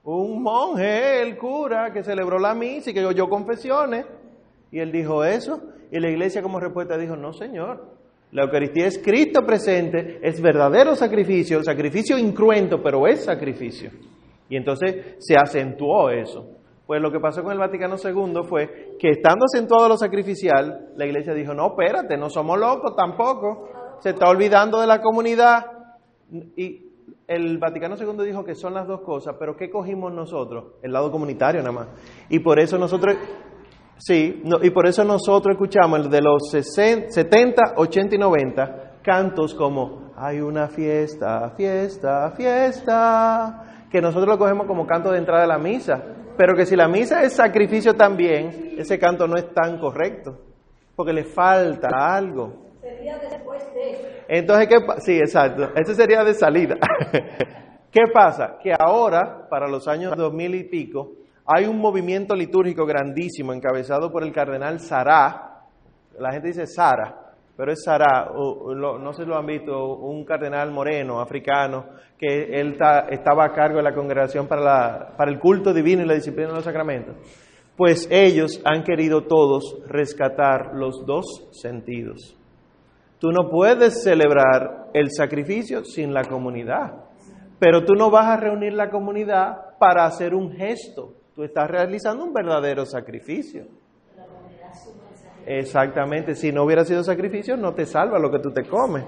[0.02, 4.06] Un monje, el cura, que celebró la misa y que oyó confesiones.
[4.72, 5.60] Y él dijo eso.
[5.92, 7.84] Y la iglesia como respuesta dijo, no señor,
[8.32, 13.90] la Eucaristía es Cristo presente, es verdadero sacrificio, sacrificio incruento, pero es sacrificio.
[14.48, 16.46] Y entonces se acentuó eso.
[16.86, 21.06] Pues lo que pasó con el Vaticano II fue que estando acentuado lo sacrificial, la
[21.06, 23.68] iglesia dijo, no, espérate, no somos locos tampoco
[24.00, 25.66] se está olvidando de la comunidad.
[26.56, 26.90] Y
[27.26, 30.74] el Vaticano II dijo que son las dos cosas, pero ¿qué cogimos nosotros?
[30.82, 31.88] El lado comunitario nada más.
[32.28, 33.16] Y por eso nosotros,
[33.98, 40.40] sí, y por eso nosotros escuchamos de los 70, 80 y 90 cantos como hay
[40.40, 46.02] una fiesta, fiesta, fiesta, que nosotros lo cogemos como canto de entrada a la misa,
[46.36, 50.38] pero que si la misa es sacrificio también, ese canto no es tan correcto,
[50.94, 52.69] porque le falta algo.
[54.28, 55.70] Entonces, ¿qué Sí, exacto.
[55.74, 56.76] Ese sería de salida.
[57.90, 58.58] ¿Qué pasa?
[58.62, 61.12] Que ahora, para los años 2000 y pico,
[61.44, 65.64] hay un movimiento litúrgico grandísimo encabezado por el cardenal Sará.
[66.18, 70.70] La gente dice Sara, pero es Sará, no sé si lo han visto, un cardenal
[70.70, 71.86] moreno, africano,
[72.16, 72.78] que él
[73.10, 76.50] estaba a cargo de la congregación para, la, para el culto divino y la disciplina
[76.50, 77.16] de los sacramentos.
[77.76, 82.39] Pues ellos han querido todos rescatar los dos sentidos.
[83.20, 87.04] Tú no puedes celebrar el sacrificio sin la comunidad,
[87.58, 91.12] pero tú no vas a reunir la comunidad para hacer un gesto.
[91.34, 93.66] Tú estás realizando un verdadero sacrificio.
[95.44, 99.04] Exactamente, si no hubiera sido sacrificio, no te salva lo que tú te comes.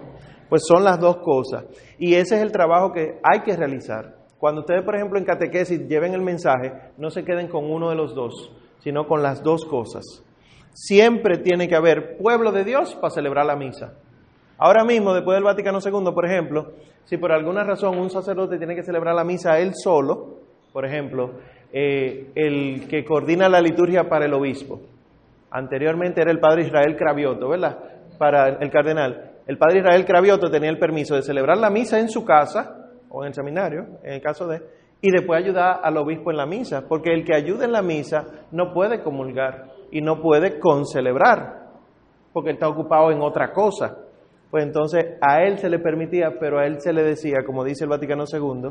[0.50, 1.64] Pues son las dos cosas.
[1.98, 4.16] Y ese es el trabajo que hay que realizar.
[4.38, 7.96] Cuando ustedes, por ejemplo, en catequesis lleven el mensaje, no se queden con uno de
[7.96, 10.04] los dos, sino con las dos cosas.
[10.74, 13.94] Siempre tiene que haber pueblo de Dios para celebrar la misa.
[14.64, 16.72] Ahora mismo, después del Vaticano II, por ejemplo,
[17.04, 20.36] si por alguna razón un sacerdote tiene que celebrar la misa él solo,
[20.72, 21.32] por ejemplo,
[21.72, 24.78] eh, el que coordina la liturgia para el obispo,
[25.50, 27.76] Anteriormente era el padre Israel Cravioto, ¿verdad?
[28.18, 29.32] Para el cardenal.
[29.46, 33.22] El padre Israel Cravioto tenía el permiso de celebrar la misa en su casa o
[33.22, 34.62] en el seminario, en el caso de,
[35.02, 38.24] y después ayudar al obispo en la misa, porque el que ayuda en la misa
[38.52, 41.66] no puede comulgar y no puede concelebrar,
[42.32, 43.98] porque está ocupado en otra cosa.
[44.52, 47.84] Pues entonces a él se le permitía, pero a él se le decía, como dice
[47.84, 48.68] el Vaticano II,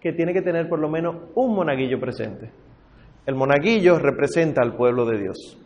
[0.00, 2.50] que tiene que tener por lo menos un monaguillo presente.
[3.26, 5.58] El monaguillo representa al pueblo de Dios.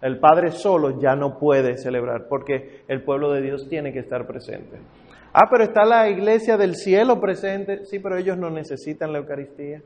[0.00, 4.26] El Padre solo ya no puede celebrar porque el pueblo de Dios tiene que estar
[4.26, 4.78] presente.
[5.34, 7.84] Ah, pero está la iglesia del cielo presente.
[7.84, 9.82] Sí, pero ellos no necesitan la Eucaristía.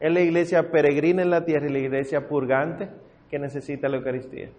[0.00, 2.90] Es la iglesia peregrina en la tierra y la iglesia purgante
[3.30, 4.50] que necesita la Eucaristía.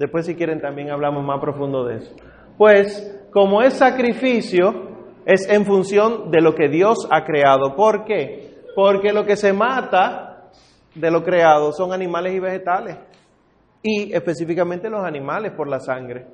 [0.00, 2.14] Después, si quieren, también hablamos más profundo de eso.
[2.56, 4.96] Pues, como es sacrificio,
[5.26, 7.76] es en función de lo que Dios ha creado.
[7.76, 8.62] ¿Por qué?
[8.74, 10.48] Porque lo que se mata
[10.94, 12.96] de lo creado son animales y vegetales
[13.82, 16.24] y específicamente los animales por la sangre.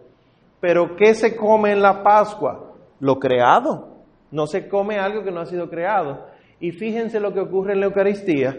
[0.60, 2.72] Pero ¿qué se come en la Pascua?
[3.00, 3.96] Lo creado.
[4.30, 6.24] No se come algo que no ha sido creado.
[6.60, 8.56] Y fíjense lo que ocurre en la Eucaristía,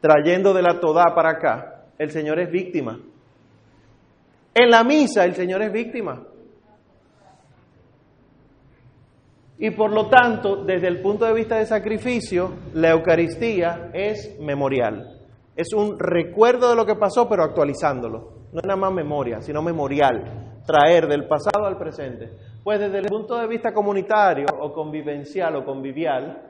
[0.00, 3.00] trayendo de la toda para acá, el Señor es víctima.
[4.54, 6.22] En la misa el Señor es víctima.
[9.58, 15.20] Y por lo tanto, desde el punto de vista de sacrificio, la Eucaristía es memorial.
[15.56, 18.32] Es un recuerdo de lo que pasó, pero actualizándolo.
[18.52, 20.60] No es nada más memoria, sino memorial.
[20.66, 22.30] Traer del pasado al presente.
[22.62, 26.42] Pues desde el punto de vista comunitario o convivencial o convivial,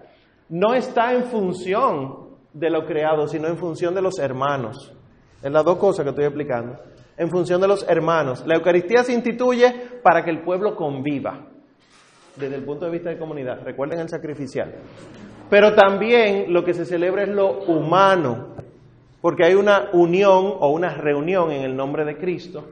[0.49, 4.93] no está en función de lo creado, sino en función de los hermanos.
[5.43, 6.79] Es las dos cosas que estoy explicando.
[7.17, 8.45] En función de los hermanos.
[8.47, 11.47] La Eucaristía se instituye para que el pueblo conviva,
[12.37, 13.63] desde el punto de vista de comunidad.
[13.63, 14.75] Recuerden el sacrificial.
[15.49, 18.49] Pero también lo que se celebra es lo humano,
[19.21, 22.65] porque hay una unión o una reunión en el nombre de Cristo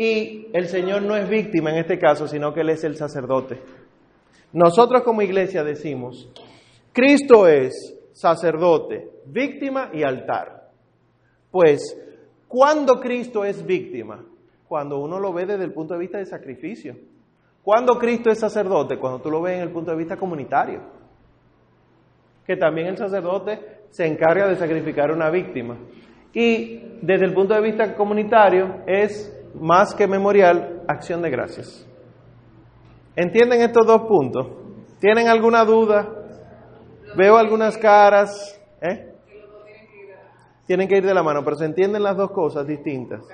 [0.00, 3.60] y el Señor no es víctima en este caso, sino que Él es el sacerdote.
[4.52, 6.30] Nosotros como iglesia decimos,
[6.90, 10.70] Cristo es sacerdote, víctima y altar.
[11.50, 11.96] Pues,
[12.50, 14.22] ¿cuándo Cristo es víctima?
[14.68, 16.96] Cuando uno lo ve desde el punto de vista de sacrificio.
[17.62, 18.98] ¿Cuándo Cristo es sacerdote?
[18.98, 20.80] Cuando tú lo ves en el punto de vista comunitario.
[22.46, 25.78] Que también el sacerdote se encarga de sacrificar una víctima.
[26.32, 31.86] Y desde el punto de vista comunitario es más que memorial, acción de gracias.
[33.16, 34.46] ¿Entienden estos dos puntos?
[35.00, 36.08] ¿Tienen alguna duda?
[37.16, 38.60] Veo algunas caras.
[38.80, 39.09] ¿eh?
[40.70, 43.26] Tienen que ir de la mano, pero se entienden las dos cosas distintas.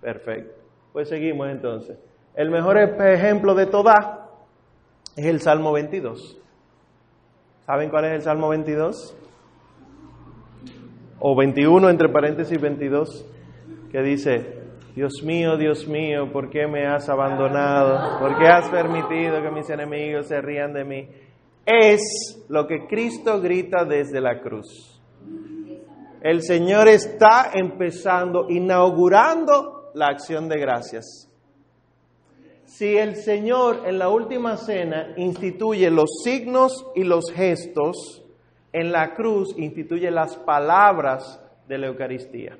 [0.00, 0.54] Perfecto.
[0.92, 1.98] Pues seguimos entonces.
[2.36, 4.30] El mejor ejemplo de toda
[5.16, 6.38] es el Salmo 22.
[7.66, 9.16] ¿Saben cuál es el Salmo 22?
[11.18, 13.26] o 21 entre paréntesis 22,
[13.90, 14.60] que dice,
[14.94, 18.20] Dios mío, Dios mío, ¿por qué me has abandonado?
[18.20, 21.08] ¿Por qué has permitido que mis enemigos se rían de mí?
[21.64, 24.96] Es lo que Cristo grita desde la cruz.
[26.26, 31.30] El Señor está empezando, inaugurando la acción de gracias.
[32.64, 38.24] Si el Señor en la última cena instituye los signos y los gestos,
[38.72, 42.58] en la cruz instituye las palabras de la Eucaristía.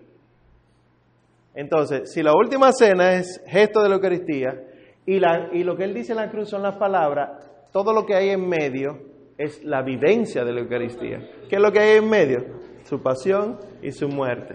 [1.53, 4.63] Entonces, si la última cena es gesto de la Eucaristía
[5.05, 7.31] y, lo que él dice en la cruz son las palabras,
[7.73, 8.97] todo lo que hay en medio
[9.37, 11.19] es la vivencia de la Eucaristía.
[11.49, 12.76] ¿Qué es lo que hay en medio?
[12.87, 14.55] Su pasión y su muerte.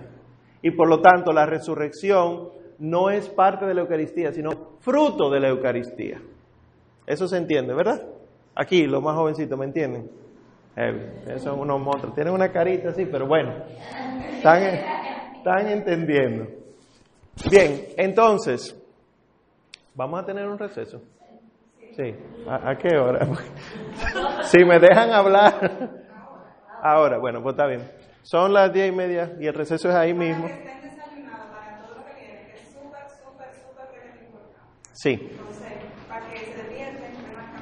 [0.61, 5.39] Y por lo tanto, la resurrección no es parte de la Eucaristía, sino fruto de
[5.41, 6.21] la Eucaristía.
[7.05, 8.01] Eso se entiende, ¿verdad?
[8.55, 10.09] Aquí, los más jovencitos, ¿me entienden?
[11.27, 12.15] esos son unos monstruos.
[12.15, 13.53] Tienen una carita así, pero bueno,
[14.33, 14.63] están,
[15.35, 16.47] están entendiendo.
[17.49, 18.81] Bien, entonces,
[19.93, 21.01] ¿vamos a tener un receso?
[21.97, 22.15] Sí.
[22.47, 23.27] ¿A, a qué hora?
[24.43, 25.99] si me dejan hablar.
[26.81, 28.00] Ahora, bueno, pues está bien.
[28.23, 30.47] Son las diez y media y el receso es ahí mismo.
[34.93, 35.31] Sí.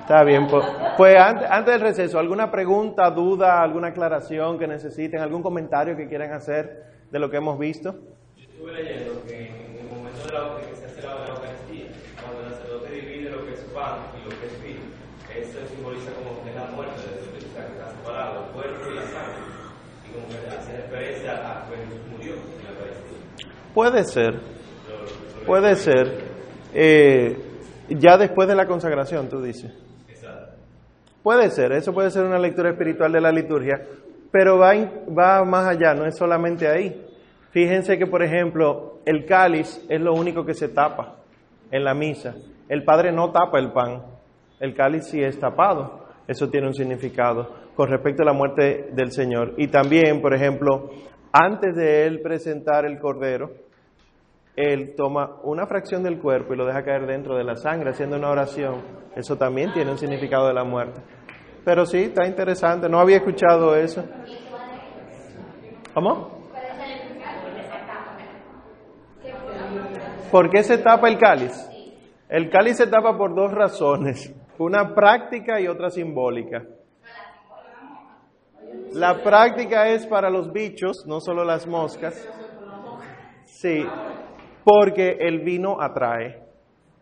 [0.02, 0.66] Está bien, pues,
[0.98, 6.08] pues antes, antes, del receso, ¿alguna pregunta, duda, alguna aclaración que necesiten, algún comentario que
[6.08, 7.94] quieran hacer de lo que hemos visto?
[8.36, 11.94] Yo estuve leyendo que en el momento de la, que se hace la, la Eucaristía,
[12.20, 14.82] cuando el sacerdote divide lo que es pan y lo que es vino,
[15.30, 18.52] eso simboliza como que es la muerte de Jesús, o sea, que está separado el
[18.52, 19.49] cuerpo y la sangre,
[23.74, 24.40] Puede ser,
[25.46, 26.30] puede ser.
[26.74, 27.38] Eh,
[27.90, 29.72] ya después de la consagración, tú dices.
[31.24, 33.82] Puede ser, eso puede ser una lectura espiritual de la liturgia,
[34.32, 34.74] pero va,
[35.18, 37.06] va más allá, no es solamente ahí.
[37.52, 41.16] Fíjense que, por ejemplo, el cáliz es lo único que se tapa
[41.72, 42.36] en la misa.
[42.68, 44.04] El Padre no tapa el pan,
[44.60, 46.08] el cáliz sí es tapado.
[46.28, 49.54] Eso tiene un significado con respecto a la muerte del Señor.
[49.56, 50.90] Y también, por ejemplo,
[51.32, 53.52] antes de Él presentar el Cordero,
[54.58, 58.18] Él toma una fracción del cuerpo y lo deja caer dentro de la sangre, haciendo
[58.18, 58.82] una oración.
[59.16, 61.00] Eso también tiene un significado de la muerte.
[61.64, 62.90] Pero sí, está interesante.
[62.90, 64.04] No había escuchado eso.
[65.94, 66.50] ¿Cómo?
[70.30, 71.54] ¿Por qué se tapa el cáliz?
[72.28, 76.62] El cáliz se tapa por dos razones, una práctica y otra simbólica.
[78.94, 82.28] La práctica es para los bichos, no solo las moscas.
[83.46, 83.86] Sí,
[84.64, 86.44] porque el vino atrae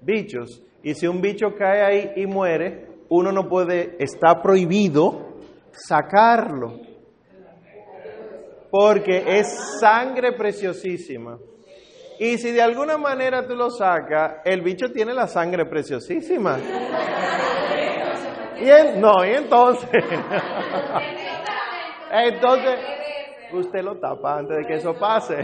[0.01, 0.63] bichos.
[0.83, 5.33] Y si un bicho cae ahí y muere, uno no puede, está prohibido
[5.71, 6.79] sacarlo.
[8.69, 11.37] Porque es sangre preciosísima.
[12.19, 16.57] Y si de alguna manera tú lo sacas, el bicho tiene la sangre preciosísima.
[18.59, 19.87] Y no, y entonces,
[22.11, 22.79] entonces,
[23.53, 25.37] usted lo tapa antes de que eso pase.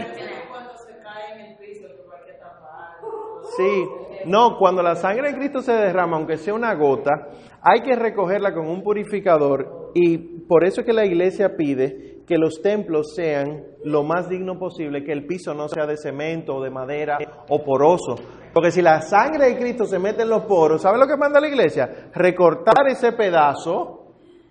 [3.56, 3.86] Sí,
[4.26, 7.28] no, cuando la sangre de Cristo se derrama, aunque sea una gota,
[7.62, 12.36] hay que recogerla con un purificador y por eso es que la iglesia pide que
[12.38, 16.62] los templos sean lo más digno posible, que el piso no sea de cemento o
[16.62, 18.16] de madera o poroso.
[18.52, 21.40] Porque si la sangre de Cristo se mete en los poros, ¿sabe lo que manda
[21.40, 22.08] la iglesia?
[22.14, 24.03] Recortar ese pedazo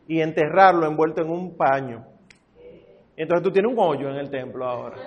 [0.08, 2.06] y enterrarlo envuelto en un paño.
[3.16, 4.98] Entonces tú tienes un hoyo en el templo ahora.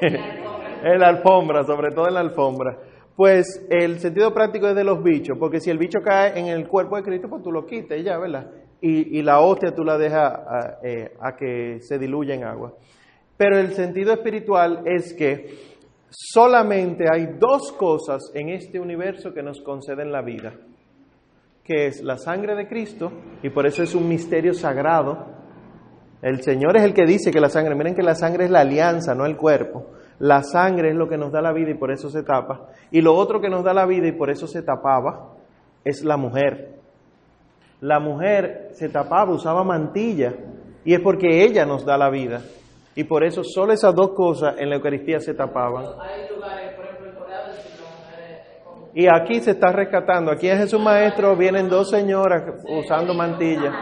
[0.00, 2.78] en la alfombra, sobre todo en la alfombra.
[3.16, 6.66] Pues el sentido práctico es de los bichos, porque si el bicho cae en el
[6.66, 8.50] cuerpo de Cristo, pues tú lo quitas y ya, ¿verdad?
[8.80, 10.40] Y, y la hostia tú la dejas
[10.82, 12.74] eh, a que se diluya en agua.
[13.36, 15.70] Pero el sentido espiritual es que
[16.10, 20.54] solamente hay dos cosas en este universo que nos conceden la vida,
[21.64, 25.26] que es la sangre de Cristo, y por eso es un misterio sagrado.
[26.22, 28.60] El Señor es el que dice que la sangre, miren que la sangre es la
[28.60, 29.86] alianza, no el cuerpo.
[30.18, 32.68] La sangre es lo que nos da la vida y por eso se tapa.
[32.90, 35.34] Y lo otro que nos da la vida y por eso se tapaba
[35.82, 36.78] es la mujer.
[37.80, 40.34] La mujer se tapaba, usaba mantilla
[40.84, 42.42] y es porque ella nos da la vida.
[42.94, 45.86] Y por eso solo esas dos cosas en la Eucaristía se tapaban.
[48.94, 50.32] Y aquí se está rescatando.
[50.32, 53.72] Aquí en Jesús Maestro vienen dos señoras usando mantilla.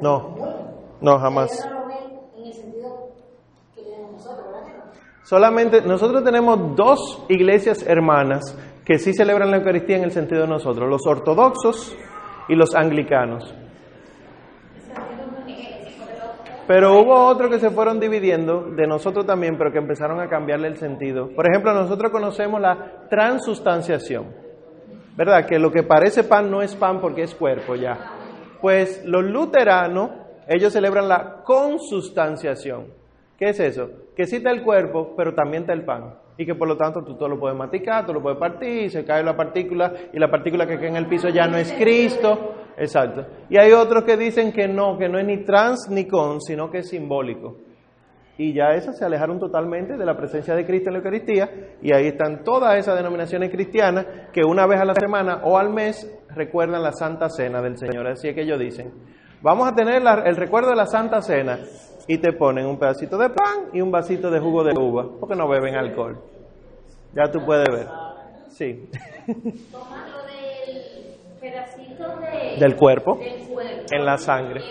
[0.00, 0.36] No.
[1.00, 1.68] No, jamás.
[5.24, 10.48] Solamente nosotros tenemos dos iglesias hermanas que sí celebran la Eucaristía en el sentido de
[10.48, 11.96] nosotros, los ortodoxos
[12.48, 13.54] y los anglicanos.
[16.66, 20.68] Pero hubo otros que se fueron dividiendo, de nosotros también, pero que empezaron a cambiarle
[20.68, 21.28] el sentido.
[21.34, 24.26] Por ejemplo, nosotros conocemos la transustanciación,
[25.16, 25.44] ¿verdad?
[25.46, 27.98] Que lo que parece pan no es pan porque es cuerpo ya.
[28.60, 30.10] Pues los luteranos,
[30.46, 32.86] ellos celebran la consustanciación.
[33.36, 33.90] ¿Qué es eso?
[34.14, 36.14] Que sí está el cuerpo, pero también está el pan.
[36.36, 39.04] Y que por lo tanto tú todo lo puedes masticar, tú lo puedes partir, se
[39.04, 42.54] cae la partícula y la partícula que queda en el piso ya no es Cristo.
[42.76, 43.26] Exacto.
[43.50, 46.70] Y hay otros que dicen que no, que no es ni trans ni con, sino
[46.70, 47.56] que es simbólico.
[48.38, 51.50] Y ya esas se alejaron totalmente de la presencia de Cristo en la Eucaristía.
[51.82, 55.70] Y ahí están todas esas denominaciones cristianas que una vez a la semana o al
[55.70, 58.06] mes recuerdan la Santa Cena del Señor.
[58.06, 58.90] Así es que ellos dicen,
[59.42, 61.58] vamos a tener el recuerdo de la Santa Cena.
[62.08, 65.34] Y te ponen un pedacito de pan y un vasito de jugo de uva, porque
[65.36, 66.18] no beben alcohol.
[67.14, 67.86] Ya tú puedes ver.
[68.48, 68.88] Sí.
[71.40, 73.16] Pedacito de, Del cuerpo.
[73.16, 73.86] del cuerpo.
[73.94, 74.62] En la sangre.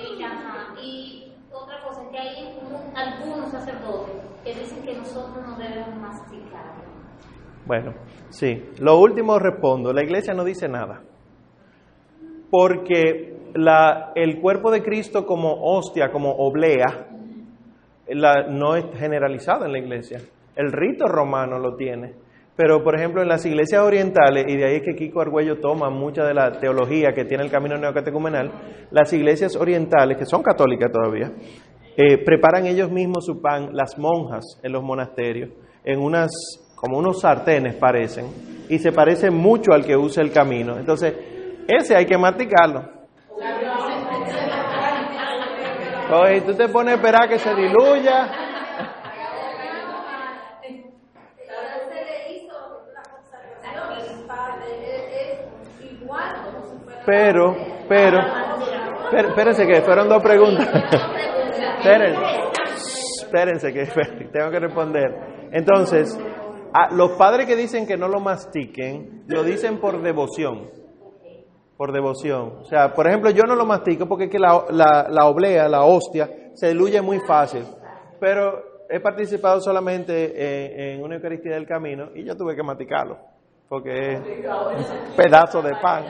[0.83, 6.73] Y, otra cosa, que hay un- algunos sacerdotes que dicen que nosotros no debemos masticar.
[7.65, 7.93] Bueno,
[8.29, 8.63] sí.
[8.79, 9.93] Lo último respondo.
[9.93, 11.01] La iglesia no dice nada.
[12.49, 17.07] Porque la, el cuerpo de Cristo como hostia, como oblea,
[18.13, 20.19] la- no es generalizado en la iglesia.
[20.55, 22.13] El rito romano lo tiene.
[22.55, 25.89] Pero, por ejemplo, en las iglesias orientales, y de ahí es que Kiko Argüello toma
[25.89, 28.51] mucha de la teología que tiene el camino neocatecumenal,
[28.91, 31.31] las iglesias orientales, que son católicas todavía,
[31.97, 35.49] eh, preparan ellos mismos su pan, las monjas en los monasterios,
[35.83, 36.29] en unas,
[36.75, 38.25] como unos sartenes parecen,
[38.69, 40.77] y se parece mucho al que usa el camino.
[40.77, 41.15] Entonces,
[41.67, 42.83] ese hay que masticarlo.
[46.13, 48.29] Oye, tú te pones a esperar que se diluya.
[57.05, 57.55] Pero,
[57.89, 58.19] pero,
[59.09, 60.67] pero, espérense que fueron dos preguntas.
[61.79, 62.21] Espérense,
[63.21, 63.85] espérense que
[64.31, 65.49] tengo que responder.
[65.51, 66.19] Entonces,
[66.73, 70.80] a los padres que dicen que no lo mastiquen, lo dicen por devoción.
[71.81, 72.59] Por devoción.
[72.61, 75.67] O sea, por ejemplo, yo no lo mastico porque es que la, la, la oblea,
[75.67, 77.63] la hostia, se diluye muy fácil.
[78.19, 83.17] Pero he participado solamente en, una Eucaristía del Camino y yo tuve que masticarlo.
[83.67, 84.21] Porque es
[85.17, 86.03] pedazo de pan.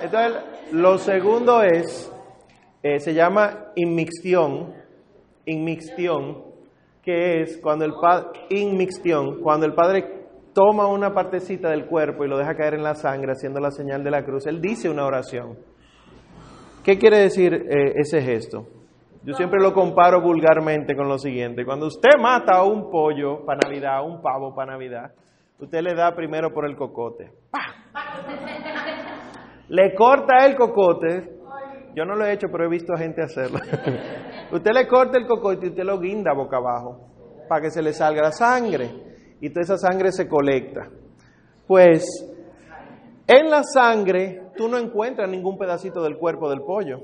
[0.00, 0.42] Entonces,
[0.72, 2.10] lo segundo es,
[2.82, 4.72] eh, se llama inmixtión,
[5.44, 6.44] inmixtión,
[7.02, 10.23] que es cuando el padre, inmixtión, cuando el padre
[10.54, 14.02] toma una partecita del cuerpo y lo deja caer en la sangre haciendo la señal
[14.04, 15.58] de la cruz, él dice una oración.
[16.82, 18.66] ¿Qué quiere decir eh, ese gesto?
[19.24, 21.64] Yo siempre lo comparo vulgarmente con lo siguiente.
[21.64, 25.12] Cuando usted mata a un pollo para Navidad, un pavo para Navidad,
[25.58, 27.30] usted le da primero por el cocote.
[27.50, 27.60] ¡Pah!
[29.68, 31.30] Le corta el cocote.
[31.96, 33.60] Yo no lo he hecho, pero he visto a gente hacerlo.
[34.52, 37.08] usted le corta el cocote y usted lo guinda boca abajo
[37.48, 39.13] para que se le salga la sangre.
[39.44, 40.88] Y toda esa sangre se colecta.
[41.66, 42.02] Pues
[43.26, 47.02] en la sangre tú no encuentras ningún pedacito del cuerpo del pollo.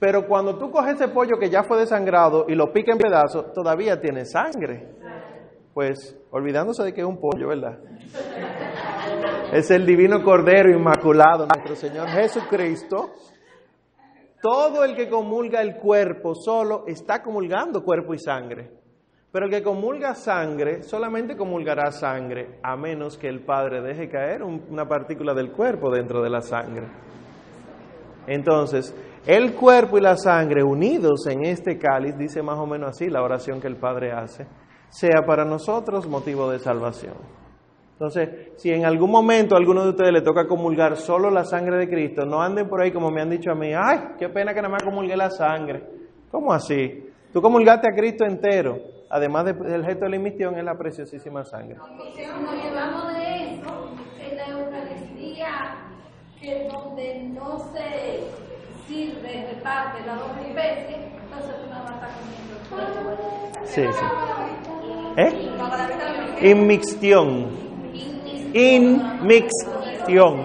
[0.00, 3.52] Pero cuando tú coges ese pollo que ya fue desangrado y lo pica en pedazos,
[3.52, 4.88] todavía tiene sangre.
[5.72, 7.78] Pues olvidándose de que es un pollo, ¿verdad?
[9.52, 13.10] Es el divino Cordero Inmaculado, nuestro Señor Jesucristo.
[14.42, 18.79] Todo el que comulga el cuerpo solo está comulgando cuerpo y sangre.
[19.32, 24.42] Pero el que comulga sangre solamente comulgará sangre, a menos que el Padre deje caer
[24.42, 26.88] un- una partícula del cuerpo dentro de la sangre.
[28.26, 28.94] Entonces,
[29.26, 33.22] el cuerpo y la sangre unidos en este cáliz, dice más o menos así la
[33.22, 34.46] oración que el Padre hace,
[34.88, 37.14] sea para nosotros motivo de salvación.
[37.92, 41.76] Entonces, si en algún momento a alguno de ustedes le toca comulgar solo la sangre
[41.76, 44.54] de Cristo, no anden por ahí como me han dicho a mí, ay, qué pena
[44.54, 45.84] que nada más comulgué la sangre.
[46.30, 47.06] ¿Cómo así?
[47.32, 48.78] Tú comulgaste a Cristo entero,
[49.10, 51.76] además de- del gesto de la inmisión, es la preciosísima sangre.
[52.16, 53.90] Si nos llevamos de eso,
[54.20, 55.50] en la Eucaristía,
[56.40, 58.20] que donde no se
[58.88, 62.54] sirve, reparte las dos especies, entonces tú no vas a estar comiendo.
[63.66, 64.06] Sí, sí.
[65.16, 65.32] ¿Eh?
[66.50, 67.28] Inmixtión.
[68.54, 70.36] Inmixtión.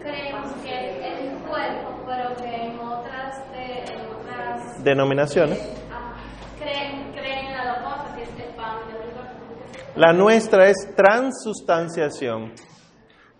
[0.00, 5.58] creemos que es el cuerpo, pero que en otras, de, en otras Denominaciones.
[6.58, 9.20] creen, creen en las dos cosas, que es el pan cuerpo.
[9.96, 12.52] La nuestra es transustanciación.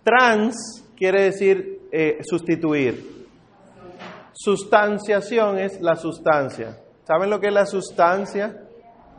[0.04, 3.26] Trans quiere decir eh, sustituir.
[4.32, 6.78] Sustanciación es la sustancia.
[7.04, 8.56] ¿Saben lo que es la sustancia?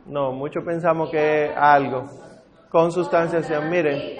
[0.05, 2.09] No, muchos pensamos que es algo.
[2.69, 3.69] Consustanciación.
[3.69, 4.17] Miren,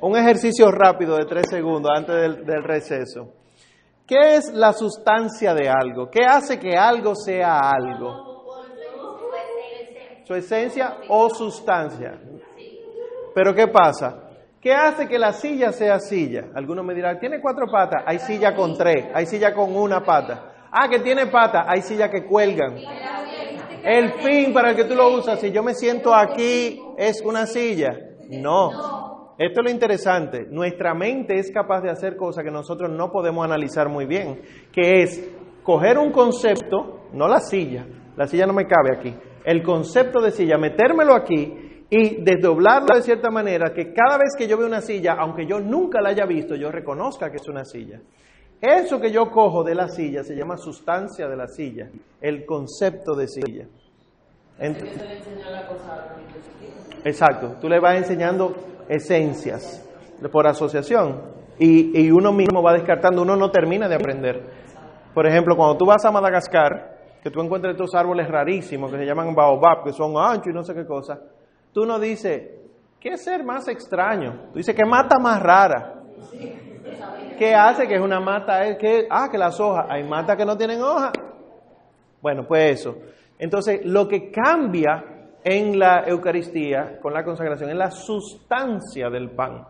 [0.00, 3.32] un ejercicio rápido de tres segundos antes del, del receso.
[4.06, 6.10] ¿Qué es la sustancia de algo?
[6.10, 8.44] ¿Qué hace que algo sea algo?
[10.24, 12.20] Su esencia o sustancia.
[13.34, 14.24] Pero ¿qué pasa?
[14.60, 16.46] ¿Qué hace que la silla sea silla?
[16.54, 20.68] Algunos me dirán, tiene cuatro patas, hay silla con tres, hay silla con una pata.
[20.70, 22.76] Ah, que tiene pata, hay silla que cuelgan.
[23.84, 27.46] El fin para el que tú lo usas, si yo me siento aquí, es una
[27.46, 27.94] silla.
[28.30, 29.13] No.
[29.38, 30.46] Esto es lo interesante.
[30.50, 34.40] Nuestra mente es capaz de hacer cosas que nosotros no podemos analizar muy bien,
[34.72, 35.28] que es
[35.62, 37.84] coger un concepto, no la silla,
[38.16, 39.14] la silla no me cabe aquí,
[39.44, 44.46] el concepto de silla, metérmelo aquí y desdoblarlo de cierta manera que cada vez que
[44.46, 47.64] yo veo una silla, aunque yo nunca la haya visto, yo reconozca que es una
[47.64, 48.00] silla.
[48.60, 53.14] Eso que yo cojo de la silla se llama sustancia de la silla, el concepto
[53.14, 53.66] de silla.
[54.60, 57.06] Ent- Yo te le enseño la cosa a los niños chiquitos.
[57.06, 58.54] Exacto, tú le vas enseñando
[58.88, 59.84] esencias
[60.32, 61.22] por asociación
[61.58, 64.42] y, y uno mismo va descartando, uno no termina de aprender.
[65.12, 69.06] Por ejemplo, cuando tú vas a Madagascar, que tú encuentras estos árboles rarísimos que se
[69.06, 71.18] llaman baobab, que son anchos y no sé qué cosa,
[71.72, 72.50] tú no dices,
[73.00, 74.48] ¿qué ser más extraño?
[74.52, 76.02] Tú dices, ¿qué mata más rara?
[77.38, 78.76] ¿Qué hace que es una mata?
[78.76, 81.12] Que, ah, que las hojas, hay matas que no tienen hojas.
[82.20, 82.96] Bueno, pues eso.
[83.38, 85.13] Entonces, lo que cambia
[85.44, 89.66] en la Eucaristía con la consagración es la sustancia del pan.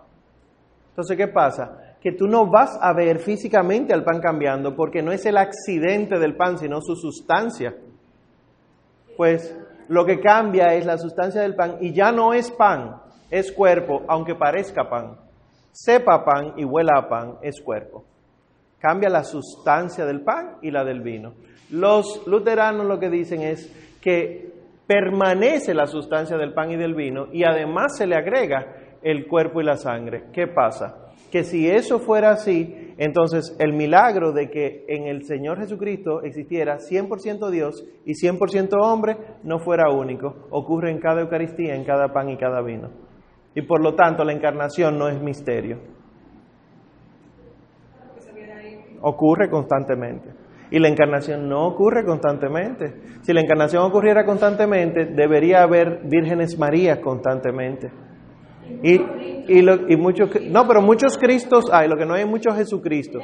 [0.91, 1.97] Entonces, ¿qué pasa?
[2.01, 6.21] Que tú no vas a ver físicamente al pan cambiando porque no es el accidente
[6.21, 7.75] del pan, sino su sustancia.
[9.17, 9.57] Pues
[9.89, 14.03] lo que cambia es la sustancia del pan y ya no es pan, es cuerpo,
[14.07, 15.17] aunque parezca pan.
[15.73, 18.05] Sepa pan y huela a pan, es cuerpo.
[18.79, 21.35] Cambia la sustancia del pan y la del vino.
[21.71, 23.69] Los luteranos lo que dicen es
[24.01, 24.54] que
[24.87, 29.61] permanece la sustancia del pan y del vino y además se le agrega el cuerpo
[29.61, 30.25] y la sangre.
[30.33, 31.13] ¿Qué pasa?
[31.31, 36.79] Que si eso fuera así, entonces el milagro de que en el Señor Jesucristo existiera
[36.79, 40.47] 100% Dios y 100% hombre no fuera único.
[40.51, 42.91] Ocurre en cada Eucaristía, en cada pan y cada vino.
[43.55, 45.79] Y por lo tanto la encarnación no es misterio.
[49.01, 50.31] Ocurre constantemente.
[50.75, 52.95] Y la encarnación no ocurre constantemente.
[53.23, 57.93] Si la encarnación ocurriera constantemente, debería haber vírgenes Marías constantemente.
[58.83, 58.95] Y,
[59.47, 63.21] y, lo- muchos, no, pero muchos Cristos hay, lo que no hay muchos Jesucristo.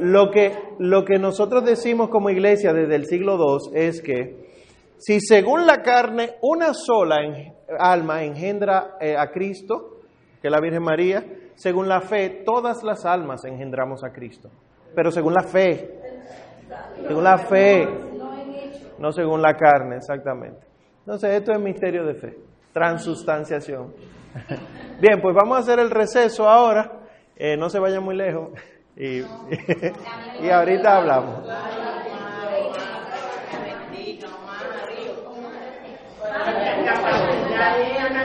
[0.00, 4.50] Lo que, lo que nosotros decimos como iglesia desde el siglo II es que
[4.98, 7.18] si según la carne una sola
[7.78, 10.00] alma engendra eh, a Cristo,
[10.40, 11.24] que es la Virgen María,
[11.54, 14.50] según la fe todas las almas engendramos a Cristo.
[14.96, 16.01] Pero según la fe,
[17.06, 17.88] según la fe,
[18.98, 20.66] no según la carne, exactamente.
[21.00, 22.36] Entonces esto es misterio de fe,
[22.72, 23.92] transustanciación.
[25.00, 26.98] Bien, pues vamos a hacer el receso ahora,
[27.34, 28.50] Eh, no se vayan muy lejos
[28.94, 29.20] y,
[30.42, 31.48] y ahorita hablamos.